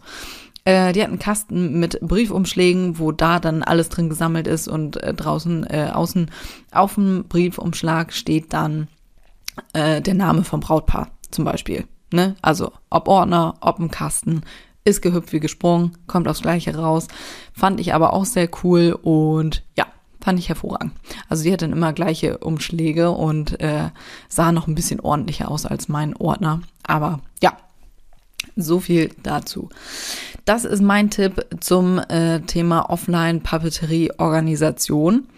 Äh, 0.63 0.93
die 0.93 1.01
hat 1.01 1.09
einen 1.09 1.19
Kasten 1.19 1.79
mit 1.79 1.99
Briefumschlägen, 2.01 2.99
wo 2.99 3.11
da 3.11 3.39
dann 3.39 3.63
alles 3.63 3.89
drin 3.89 4.09
gesammelt 4.09 4.47
ist 4.47 4.67
und 4.67 5.01
äh, 5.01 5.13
draußen, 5.13 5.65
äh, 5.69 5.91
außen 5.93 6.29
auf 6.71 6.95
dem 6.95 7.25
Briefumschlag 7.27 8.13
steht 8.13 8.53
dann 8.53 8.87
äh, 9.73 10.01
der 10.01 10.13
Name 10.13 10.43
vom 10.43 10.59
Brautpaar 10.59 11.09
zum 11.31 11.45
Beispiel. 11.45 11.85
Ne? 12.11 12.35
Also 12.41 12.71
ob 12.89 13.07
Ordner, 13.07 13.55
ob 13.61 13.79
ein 13.79 13.91
Kasten, 13.91 14.41
ist 14.83 15.01
gehüpft 15.01 15.33
wie 15.33 15.39
gesprungen, 15.39 15.97
kommt 16.07 16.27
aufs 16.27 16.41
Gleiche 16.41 16.75
raus. 16.75 17.07
Fand 17.53 17.79
ich 17.79 17.93
aber 17.93 18.13
auch 18.13 18.25
sehr 18.25 18.49
cool 18.63 18.97
und 19.01 19.63
ja, 19.77 19.85
fand 20.27 20.39
ich 20.39 20.49
hervorragend. 20.49 20.91
Also 21.29 21.43
die 21.43 21.53
hat 21.53 21.61
dann 21.61 21.71
immer 21.71 21.93
gleiche 21.93 22.39
Umschläge 22.39 23.11
und 23.11 23.61
äh, 23.61 23.91
sah 24.27 24.51
noch 24.51 24.67
ein 24.67 24.75
bisschen 24.75 24.99
ordentlicher 24.99 25.49
aus 25.49 25.65
als 25.65 25.87
mein 25.87 26.17
Ordner. 26.17 26.59
Aber 26.83 27.21
ja, 27.41 27.55
so 28.57 28.81
viel 28.81 29.11
dazu. 29.23 29.69
Das 30.43 30.65
ist 30.65 30.81
mein 30.81 31.09
Tipp 31.09 31.45
zum 31.61 31.97
äh, 31.97 32.41
Thema 32.41 32.89
Offline-Papeterie-Organisation. 32.89 35.29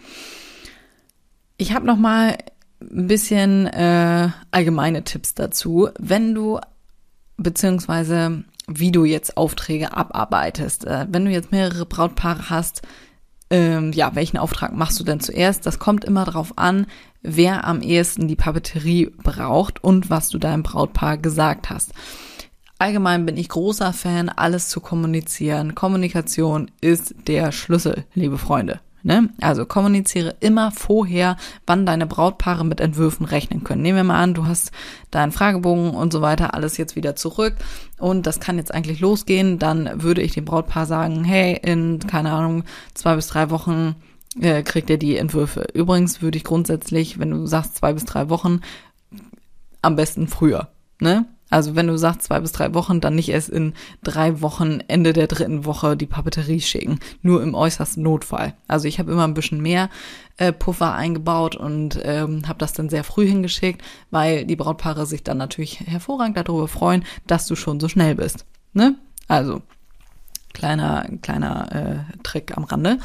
Ich 1.56 1.72
habe 1.72 1.86
noch 1.86 1.98
mal 1.98 2.36
ein 2.80 3.06
bisschen 3.06 3.68
äh, 3.68 4.30
allgemeine 4.50 5.04
Tipps 5.04 5.34
dazu. 5.34 5.90
Wenn 6.00 6.34
du 6.34 6.58
beziehungsweise 7.36 8.42
wie 8.66 8.90
du 8.92 9.04
jetzt 9.04 9.36
Aufträge 9.36 9.96
abarbeitest. 9.96 10.86
Äh, 10.86 11.06
wenn 11.10 11.24
du 11.24 11.30
jetzt 11.30 11.52
mehrere 11.52 11.86
Brautpaare 11.86 12.50
hast, 12.50 12.82
ähm, 13.50 13.92
ja, 13.92 14.14
welchen 14.14 14.38
Auftrag 14.38 14.72
machst 14.72 14.98
du 15.00 15.04
denn 15.04 15.20
zuerst? 15.20 15.66
Das 15.66 15.78
kommt 15.78 16.04
immer 16.04 16.24
darauf 16.24 16.56
an, 16.56 16.86
wer 17.22 17.64
am 17.64 17.82
ehesten 17.82 18.28
die 18.28 18.36
Papeterie 18.36 19.12
braucht 19.22 19.82
und 19.82 20.08
was 20.08 20.28
du 20.28 20.38
deinem 20.38 20.62
Brautpaar 20.62 21.18
gesagt 21.18 21.68
hast. 21.68 21.92
Allgemein 22.78 23.26
bin 23.26 23.36
ich 23.36 23.48
großer 23.50 23.92
Fan, 23.92 24.30
alles 24.30 24.68
zu 24.68 24.80
kommunizieren. 24.80 25.74
Kommunikation 25.74 26.70
ist 26.80 27.14
der 27.26 27.52
Schlüssel, 27.52 28.04
liebe 28.14 28.38
Freunde. 28.38 28.80
Ne? 29.02 29.30
Also 29.40 29.64
kommuniziere 29.64 30.36
immer 30.40 30.70
vorher, 30.72 31.36
wann 31.66 31.86
deine 31.86 32.06
Brautpaare 32.06 32.64
mit 32.64 32.80
Entwürfen 32.80 33.24
rechnen 33.24 33.64
können. 33.64 33.82
Nehmen 33.82 33.96
wir 33.96 34.04
mal 34.04 34.22
an, 34.22 34.34
du 34.34 34.46
hast 34.46 34.72
deinen 35.10 35.32
Fragebogen 35.32 35.90
und 35.90 36.12
so 36.12 36.20
weiter 36.20 36.54
alles 36.54 36.76
jetzt 36.76 36.96
wieder 36.96 37.16
zurück 37.16 37.54
und 37.98 38.26
das 38.26 38.40
kann 38.40 38.58
jetzt 38.58 38.74
eigentlich 38.74 39.00
losgehen. 39.00 39.58
Dann 39.58 40.02
würde 40.02 40.22
ich 40.22 40.32
dem 40.32 40.44
Brautpaar 40.44 40.86
sagen, 40.86 41.24
hey, 41.24 41.58
in, 41.62 41.98
keine 42.00 42.32
Ahnung, 42.32 42.64
zwei 42.94 43.16
bis 43.16 43.28
drei 43.28 43.50
Wochen 43.50 43.96
äh, 44.38 44.62
kriegt 44.62 44.90
ihr 44.90 44.98
die 44.98 45.16
Entwürfe. 45.16 45.66
Übrigens 45.72 46.22
würde 46.22 46.36
ich 46.36 46.44
grundsätzlich, 46.44 47.18
wenn 47.18 47.30
du 47.30 47.46
sagst 47.46 47.76
zwei 47.76 47.92
bis 47.92 48.04
drei 48.04 48.28
Wochen, 48.28 48.60
am 49.82 49.96
besten 49.96 50.28
früher. 50.28 50.68
Ne? 51.00 51.26
Also 51.50 51.74
wenn 51.74 51.88
du 51.88 51.98
sagst 51.98 52.22
zwei 52.22 52.40
bis 52.40 52.52
drei 52.52 52.72
Wochen, 52.74 53.00
dann 53.00 53.16
nicht 53.16 53.28
erst 53.28 53.50
in 53.50 53.74
drei 54.02 54.40
Wochen, 54.40 54.80
Ende 54.86 55.12
der 55.12 55.26
dritten 55.26 55.64
Woche 55.64 55.96
die 55.96 56.06
Papeterie 56.06 56.60
schicken. 56.60 57.00
Nur 57.22 57.42
im 57.42 57.54
äußersten 57.54 58.02
Notfall. 58.02 58.54
Also 58.68 58.86
ich 58.86 58.98
habe 58.98 59.12
immer 59.12 59.26
ein 59.26 59.34
bisschen 59.34 59.60
mehr 59.60 59.90
äh, 60.36 60.52
Puffer 60.52 60.94
eingebaut 60.94 61.56
und 61.56 62.00
ähm, 62.02 62.46
habe 62.48 62.58
das 62.58 62.72
dann 62.72 62.88
sehr 62.88 63.04
früh 63.04 63.26
hingeschickt, 63.26 63.82
weil 64.10 64.46
die 64.46 64.56
Brautpaare 64.56 65.04
sich 65.06 65.24
dann 65.24 65.38
natürlich 65.38 65.80
hervorragend 65.80 66.36
darüber 66.36 66.68
freuen, 66.68 67.04
dass 67.26 67.46
du 67.46 67.56
schon 67.56 67.80
so 67.80 67.88
schnell 67.88 68.14
bist. 68.14 68.46
Ne? 68.72 68.94
Also 69.26 69.62
kleiner 70.52 71.08
kleiner 71.22 72.06
äh, 72.10 72.22
Trick 72.22 72.56
am 72.56 72.64
Rande. 72.64 72.98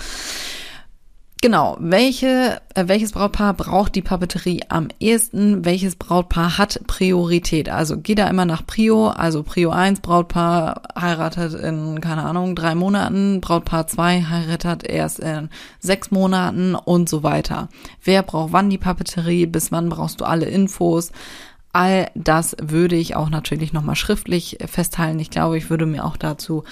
Genau, 1.41 1.77
welche, 1.79 2.61
äh, 2.73 2.87
welches 2.87 3.11
Brautpaar 3.11 3.53
braucht 3.53 3.93
die 3.93 4.01
Papeterie 4.01 4.61
am 4.69 4.87
ehesten? 4.99 5.65
Welches 5.65 5.95
Brautpaar 5.97 6.57
hat 6.57 6.79
Priorität? 6.87 7.69
Also 7.69 7.97
geh 7.99 8.15
da 8.15 8.27
immer 8.29 8.45
nach 8.45 8.65
Prio, 8.65 9.09
also 9.09 9.43
Prio 9.43 9.69
1, 9.69 9.99
Brautpaar 9.99 10.81
heiratet 10.99 11.53
in, 11.53 11.99
keine 11.99 12.23
Ahnung, 12.23 12.55
drei 12.55 12.73
Monaten, 12.73 13.41
Brautpaar 13.41 13.85
2 13.85 14.23
heiratet 14.23 14.85
erst 14.87 15.19
in 15.19 15.49
sechs 15.79 16.09
Monaten 16.09 16.73
und 16.73 17.09
so 17.09 17.21
weiter. 17.21 17.67
Wer 18.01 18.23
braucht 18.23 18.53
wann 18.53 18.69
die 18.69 18.77
Papeterie? 18.77 19.45
Bis 19.45 19.71
wann 19.73 19.89
brauchst 19.89 20.21
du 20.21 20.25
alle 20.25 20.45
Infos? 20.45 21.11
All 21.73 22.09
das 22.15 22.55
würde 22.61 22.95
ich 22.95 23.17
auch 23.17 23.29
natürlich 23.29 23.73
nochmal 23.73 23.97
schriftlich 23.97 24.57
festhalten. 24.65 25.19
Ich 25.19 25.29
glaube, 25.29 25.57
ich 25.57 25.69
würde 25.69 25.85
mir 25.85 26.05
auch 26.05 26.15
dazu 26.15 26.63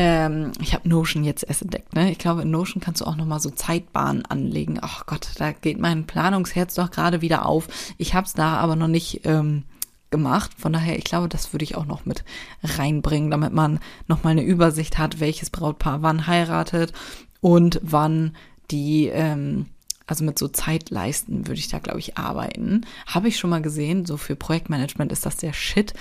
ähm, 0.00 0.52
ich 0.60 0.74
habe 0.74 0.88
Notion 0.88 1.24
jetzt 1.24 1.42
erst 1.42 1.62
entdeckt, 1.62 1.92
ne? 1.96 2.12
Ich 2.12 2.18
glaube, 2.18 2.42
in 2.42 2.52
Notion 2.52 2.80
kannst 2.80 3.00
du 3.00 3.04
auch 3.04 3.16
nochmal 3.16 3.40
so 3.40 3.50
Zeitbahnen 3.50 4.24
anlegen. 4.24 4.78
Ach 4.80 5.06
Gott, 5.06 5.30
da 5.38 5.50
geht 5.50 5.80
mein 5.80 6.06
Planungsherz 6.06 6.74
doch 6.74 6.92
gerade 6.92 7.20
wieder 7.20 7.46
auf. 7.46 7.66
Ich 7.98 8.14
habe 8.14 8.24
es 8.24 8.32
da 8.32 8.58
aber 8.58 8.76
noch 8.76 8.86
nicht 8.86 9.22
ähm, 9.24 9.64
gemacht. 10.10 10.52
Von 10.56 10.72
daher, 10.72 10.96
ich 10.96 11.02
glaube, 11.02 11.28
das 11.28 11.52
würde 11.52 11.64
ich 11.64 11.74
auch 11.74 11.84
noch 11.84 12.06
mit 12.06 12.22
reinbringen, 12.62 13.32
damit 13.32 13.52
man 13.52 13.80
nochmal 14.06 14.30
eine 14.30 14.44
Übersicht 14.44 14.98
hat, 14.98 15.18
welches 15.18 15.50
Brautpaar 15.50 16.00
wann 16.00 16.28
heiratet 16.28 16.92
und 17.40 17.80
wann 17.82 18.36
die, 18.70 19.06
ähm, 19.08 19.66
also 20.06 20.22
mit 20.22 20.38
so 20.38 20.46
Zeitleisten 20.46 21.48
würde 21.48 21.58
ich 21.58 21.70
da, 21.70 21.80
glaube 21.80 21.98
ich, 21.98 22.16
arbeiten. 22.16 22.86
Habe 23.06 23.26
ich 23.26 23.36
schon 23.36 23.50
mal 23.50 23.62
gesehen, 23.62 24.06
so 24.06 24.16
für 24.16 24.36
Projektmanagement 24.36 25.10
ist 25.10 25.26
das 25.26 25.38
der 25.38 25.52
Shit. 25.54 25.92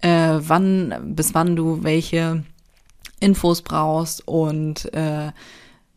Äh, 0.00 0.40
wann, 0.40 1.14
bis 1.14 1.32
wann 1.32 1.54
du 1.54 1.84
welche 1.84 2.42
Infos 3.20 3.62
brauchst 3.62 4.26
und 4.26 4.92
äh, 4.94 5.32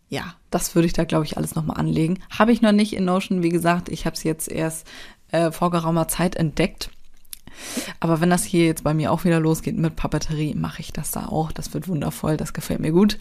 ja, 0.10 0.34
das 0.49 0.73
würde 0.73 0.88
ich 0.88 0.93
da, 0.93 1.03
glaube 1.03 1.25
ich, 1.25 1.38
alles 1.38 1.55
nochmal 1.55 1.77
anlegen. 1.77 2.19
Habe 2.32 2.51
ich 2.51 2.62
noch 2.62 2.71
nicht 2.71 2.93
in 2.93 3.05
Notion, 3.05 3.43
wie 3.43 3.49
gesagt, 3.49 3.89
ich 3.89 4.05
habe 4.05 4.15
es 4.15 4.23
jetzt 4.23 4.49
erst 4.49 4.88
äh, 5.32 5.51
vor 5.51 5.69
geraumer 5.69 6.08
Zeit 6.08 6.36
entdeckt 6.36 6.89
aber 8.00 8.22
wenn 8.22 8.30
das 8.30 8.43
hier 8.43 8.65
jetzt 8.65 8.84
bei 8.84 8.93
mir 8.93 9.12
auch 9.12 9.24
wieder 9.24 9.39
losgeht 9.39 9.78
mit 9.78 9.95
Papeterie, 9.95 10.56
mache 10.56 10.82
ich 10.82 10.93
das 10.93 11.12
da 11.12 11.26
auch. 11.28 11.52
Das 11.52 11.74
wird 11.74 11.88
wundervoll, 11.88 12.38
das 12.38 12.54
gefällt 12.54 12.80
mir 12.80 12.91
gut. 12.91 13.17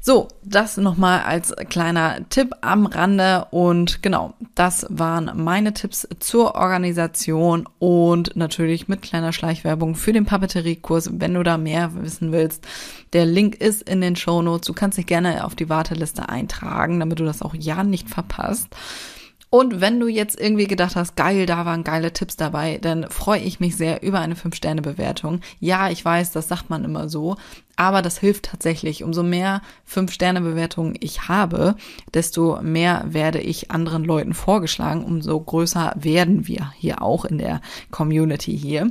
So, 0.00 0.28
das 0.44 0.76
nochmal 0.76 1.22
als 1.22 1.54
kleiner 1.68 2.28
Tipp 2.28 2.54
am 2.60 2.86
Rande. 2.86 3.46
Und 3.50 4.02
genau, 4.02 4.34
das 4.54 4.86
waren 4.88 5.30
meine 5.34 5.74
Tipps 5.74 6.08
zur 6.20 6.54
Organisation 6.54 7.68
und 7.78 8.36
natürlich 8.36 8.88
mit 8.88 9.02
kleiner 9.02 9.32
Schleichwerbung 9.32 9.94
für 9.94 10.12
den 10.12 10.26
Papeteriekurs, 10.26 11.10
wenn 11.14 11.34
du 11.34 11.42
da 11.42 11.58
mehr 11.58 11.90
wissen 11.94 12.32
willst. 12.32 12.66
Der 13.12 13.26
Link 13.26 13.56
ist 13.56 13.82
in 13.82 14.00
den 14.00 14.16
Show 14.16 14.42
Notes. 14.42 14.66
Du 14.66 14.74
kannst 14.74 14.98
dich 14.98 15.06
gerne 15.06 15.44
auf 15.44 15.54
die 15.54 15.68
Warteliste 15.68 16.28
eintragen, 16.28 17.00
damit 17.00 17.20
du 17.20 17.24
das 17.24 17.42
auch 17.42 17.54
ja 17.54 17.84
nicht 17.84 18.08
verpasst. 18.08 18.68
Und 19.56 19.80
wenn 19.80 19.98
du 19.98 20.06
jetzt 20.06 20.38
irgendwie 20.38 20.66
gedacht 20.66 20.96
hast, 20.96 21.16
geil, 21.16 21.46
da 21.46 21.64
waren 21.64 21.82
geile 21.82 22.12
Tipps 22.12 22.36
dabei, 22.36 22.76
dann 22.76 23.08
freue 23.08 23.40
ich 23.40 23.58
mich 23.58 23.74
sehr 23.74 24.02
über 24.02 24.20
eine 24.20 24.34
5-Sterne-Bewertung. 24.34 25.40
Ja, 25.60 25.88
ich 25.88 26.04
weiß, 26.04 26.32
das 26.32 26.48
sagt 26.48 26.68
man 26.68 26.84
immer 26.84 27.08
so, 27.08 27.36
aber 27.74 28.02
das 28.02 28.18
hilft 28.18 28.50
tatsächlich. 28.50 29.02
Umso 29.02 29.22
mehr 29.22 29.62
5-Sterne-Bewertungen 29.90 30.94
ich 31.00 31.28
habe, 31.28 31.74
desto 32.12 32.60
mehr 32.60 33.06
werde 33.08 33.40
ich 33.40 33.70
anderen 33.70 34.04
Leuten 34.04 34.34
vorgeschlagen, 34.34 35.02
umso 35.02 35.40
größer 35.40 35.94
werden 35.96 36.46
wir 36.46 36.72
hier 36.76 37.00
auch 37.00 37.24
in 37.24 37.38
der 37.38 37.62
Community 37.90 38.58
hier. 38.58 38.90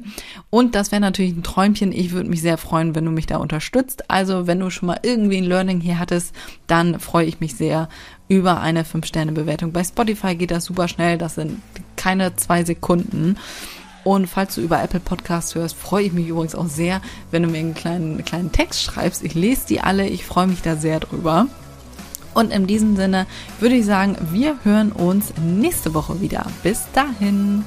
Und 0.50 0.74
das 0.74 0.92
wäre 0.92 1.02
natürlich 1.02 1.36
ein 1.36 1.44
Träumchen. 1.44 1.92
Ich 1.92 2.12
würde 2.12 2.30
mich 2.30 2.42
sehr 2.42 2.58
freuen, 2.58 2.96
wenn 2.96 3.06
du 3.06 3.12
mich 3.12 3.28
da 3.28 3.38
unterstützt. 3.38 4.10
Also 4.10 4.48
wenn 4.48 4.60
du 4.60 4.72
schon 4.72 4.88
mal 4.88 5.00
irgendwie 5.04 5.38
ein 5.38 5.44
Learning 5.44 5.80
hier 5.80 6.00
hattest, 6.00 6.34
dann 6.66 7.00
freue 7.00 7.28
ich 7.28 7.40
mich 7.40 7.56
sehr 7.56 7.88
über 8.28 8.62
eine 8.62 8.84
5-Sterne-Bewertung. 8.84 9.72
Bei 9.72 9.84
Spotify 9.84 10.36
geht 10.36 10.52
das 10.52 10.66
super 10.66 10.88
schnell. 10.88 11.18
Das 11.18 11.36
sind 11.36 11.62
keine 11.96 12.36
zwei 12.36 12.64
Sekunden. 12.64 13.38
Und 14.04 14.28
falls 14.28 14.56
du 14.56 14.62
über 14.62 14.82
Apple 14.84 15.00
Podcasts 15.00 15.56
hörst, 15.56 15.76
freue 15.76 16.06
ich 16.06 16.14
mich 16.14 16.28
übrigens 16.28 16.54
auch 16.54 16.68
sehr, 16.68 17.02
wenn 17.32 17.42
du 17.42 17.50
mir 17.50 17.58
einen 17.58 17.74
kleinen, 17.74 18.14
einen 18.14 18.26
kleinen 18.26 18.52
Text 18.52 18.84
schreibst. 18.84 19.24
Ich 19.24 19.34
lese 19.34 19.68
die 19.68 19.82
alle, 19.82 20.08
ich 20.08 20.26
freue 20.26 20.48
mich 20.48 20.62
da 20.62 20.76
sehr 20.76 21.00
drüber. 21.00 21.48
Und 22.36 22.52
in 22.52 22.68
diesem 22.68 22.96
Sinne 22.96 23.26
würde 23.60 23.76
ich 23.76 23.86
sagen, 23.86 24.18
wir 24.32 24.58
hören 24.64 24.92
uns 24.92 25.34
nächste 25.42 25.94
Woche 25.94 26.22
wieder. 26.22 26.46
Bis 26.62 26.84
dahin. 26.94 27.64